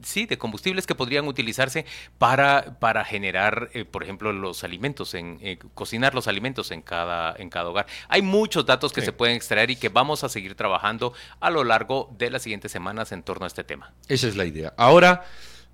sí, 0.03 0.25
de 0.25 0.37
combustibles 0.37 0.85
que 0.85 0.95
podrían 0.95 1.27
utilizarse 1.27 1.85
para, 2.17 2.79
para 2.79 3.03
generar, 3.05 3.69
eh, 3.73 3.85
por 3.85 4.03
ejemplo, 4.03 4.31
los 4.33 4.63
alimentos, 4.63 5.13
en 5.13 5.37
eh, 5.41 5.57
cocinar 5.73 6.15
los 6.15 6.27
alimentos 6.27 6.71
en 6.71 6.81
cada, 6.81 7.35
en 7.37 7.49
cada 7.49 7.69
hogar. 7.69 7.87
Hay 8.07 8.21
muchos 8.21 8.65
datos 8.65 8.93
que 8.93 9.01
se 9.01 9.13
pueden 9.13 9.35
extraer 9.35 9.69
y 9.71 9.75
que 9.75 9.89
vamos 9.89 10.23
a 10.23 10.29
seguir 10.29 10.55
trabajando 10.55 11.13
a 11.39 11.49
lo 11.49 11.63
largo 11.63 12.13
de 12.17 12.29
las 12.29 12.43
siguientes 12.43 12.71
semanas 12.71 13.11
en 13.11 13.23
torno 13.23 13.45
a 13.45 13.47
este 13.47 13.63
tema. 13.63 13.93
Esa 14.07 14.27
es 14.27 14.35
la 14.35 14.45
idea. 14.45 14.73
Ahora 14.77 15.25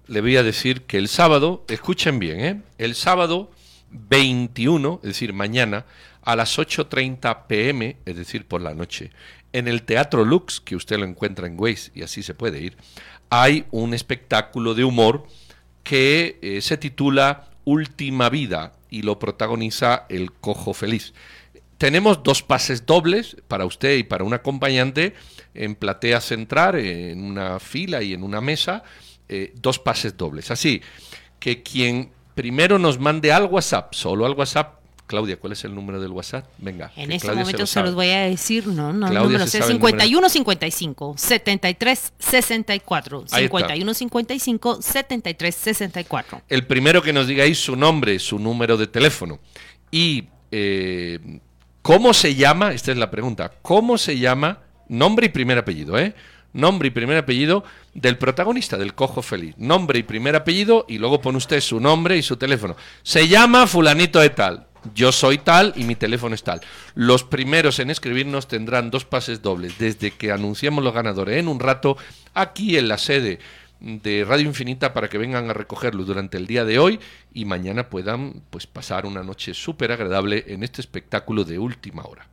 le 0.07 0.21
voy 0.21 0.37
a 0.37 0.43
decir 0.43 0.83
que 0.83 0.97
el 0.97 1.07
sábado, 1.07 1.65
escuchen 1.67 2.19
bien, 2.19 2.39
¿eh? 2.39 2.61
el 2.77 2.95
sábado 2.95 3.51
21, 3.89 4.99
es 5.03 5.09
decir, 5.09 5.33
mañana, 5.33 5.85
a 6.21 6.35
las 6.35 6.57
8.30 6.57 7.47
pm, 7.47 7.97
es 8.05 8.15
decir, 8.15 8.47
por 8.47 8.61
la 8.61 8.73
noche, 8.73 9.11
en 9.53 9.67
el 9.67 9.83
Teatro 9.83 10.25
Lux, 10.25 10.59
que 10.59 10.75
usted 10.75 10.97
lo 10.97 11.05
encuentra 11.05 11.47
en 11.47 11.59
Waze 11.59 11.91
y 11.95 12.01
así 12.01 12.23
se 12.23 12.33
puede 12.33 12.59
ir, 12.59 12.75
hay 13.29 13.65
un 13.71 13.93
espectáculo 13.93 14.73
de 14.73 14.83
humor 14.83 15.25
que 15.83 16.39
eh, 16.41 16.61
se 16.61 16.77
titula 16.77 17.49
Última 17.63 18.29
Vida 18.29 18.73
y 18.89 19.01
lo 19.01 19.19
protagoniza 19.19 20.05
El 20.09 20.31
Cojo 20.31 20.73
Feliz. 20.73 21.13
Tenemos 21.77 22.23
dos 22.23 22.41
pases 22.41 22.85
dobles 22.85 23.37
para 23.47 23.65
usted 23.65 23.97
y 23.97 24.03
para 24.03 24.23
un 24.23 24.33
acompañante 24.33 25.13
en 25.53 25.75
Platea 25.75 26.21
Central, 26.21 26.75
en 26.75 27.23
una 27.23 27.59
fila 27.59 28.01
y 28.01 28.13
en 28.13 28.23
una 28.23 28.39
mesa, 28.39 28.83
eh, 29.27 29.53
dos 29.55 29.79
pases 29.79 30.15
dobles. 30.15 30.51
Así 30.51 30.81
que 31.39 31.63
quien 31.63 32.11
primero 32.33 32.79
nos 32.79 32.99
mande 32.99 33.31
al 33.31 33.45
WhatsApp, 33.45 33.93
solo 33.93 34.25
al 34.25 34.33
WhatsApp, 34.33 34.74
Claudia, 35.07 35.37
¿cuál 35.37 35.53
es 35.53 35.63
el 35.63 35.75
número 35.75 36.01
del 36.01 36.11
WhatsApp? 36.11 36.45
Venga. 36.57 36.91
En 36.95 37.11
este 37.11 37.31
momento 37.31 37.65
se, 37.67 37.81
los 37.81 37.93
voy 37.93 38.09
a 38.09 38.21
decir, 38.21 38.67
no, 38.67 38.91
no, 38.91 39.07
no 39.09 39.23
número 39.23 39.43
es 39.43 39.51
5155 39.51 41.15
73 41.17 42.13
64 42.17 43.25
5155 43.27 44.81
73 44.81 45.55
64. 45.55 46.41
El 46.49 46.65
primero 46.65 47.01
que 47.01 47.13
nos 47.13 47.27
diga 47.27 47.43
ahí 47.43 47.53
su 47.53 47.75
nombre, 47.75 48.17
su 48.19 48.39
número 48.39 48.77
de 48.77 48.87
teléfono 48.87 49.39
y 49.91 50.25
eh, 50.51 51.19
¿cómo 51.81 52.13
se 52.13 52.35
llama? 52.35 52.73
Esta 52.73 52.91
es 52.91 52.97
la 52.97 53.11
pregunta. 53.11 53.51
¿Cómo 53.61 53.97
se 53.97 54.17
llama? 54.17 54.59
Nombre 54.87 55.27
y 55.27 55.29
primer 55.29 55.57
apellido, 55.57 55.97
¿eh? 55.97 56.15
Nombre 56.53 56.87
y 56.87 56.91
primer 56.91 57.17
apellido 57.17 57.65
del 57.93 58.17
protagonista 58.17 58.77
del 58.77 58.93
Cojo 58.93 59.21
Feliz. 59.21 59.55
Nombre 59.57 59.99
y 59.99 60.03
primer 60.03 60.35
apellido 60.35 60.85
y 60.87 60.97
luego 60.97 61.21
pone 61.21 61.37
usted 61.37 61.59
su 61.59 61.79
nombre 61.79 62.17
y 62.17 62.23
su 62.23 62.37
teléfono. 62.37 62.75
Se 63.03 63.27
llama 63.27 63.67
fulanito 63.67 64.19
de 64.19 64.29
tal. 64.29 64.67
Yo 64.93 65.11
soy 65.11 65.37
tal 65.37 65.73
y 65.75 65.83
mi 65.83 65.95
teléfono 65.95 66.35
es 66.35 66.43
tal. 66.43 66.61
Los 66.93 67.23
primeros 67.23 67.79
en 67.79 67.89
escribirnos 67.89 68.47
tendrán 68.47 68.91
dos 68.91 69.05
pases 69.05 69.41
dobles 69.41 69.77
desde 69.79 70.11
que 70.11 70.31
anunciamos 70.31 70.83
los 70.83 70.93
ganadores 70.93 71.37
en 71.37 71.47
un 71.47 71.59
rato 71.59 71.97
aquí 72.33 72.77
en 72.77 72.87
la 72.87 72.97
sede 72.97 73.39
de 73.79 74.25
Radio 74.25 74.45
Infinita 74.45 74.93
para 74.93 75.09
que 75.09 75.17
vengan 75.17 75.49
a 75.49 75.53
recogerlos 75.53 76.07
durante 76.07 76.37
el 76.37 76.47
día 76.47 76.65
de 76.65 76.79
hoy 76.79 76.99
y 77.33 77.45
mañana 77.45 77.89
puedan 77.89 78.41
pues 78.49 78.67
pasar 78.67 79.05
una 79.05 79.23
noche 79.23 79.53
súper 79.53 79.91
agradable 79.91 80.45
en 80.47 80.63
este 80.63 80.81
espectáculo 80.81 81.43
de 81.43 81.59
última 81.59 82.03
hora. 82.03 82.27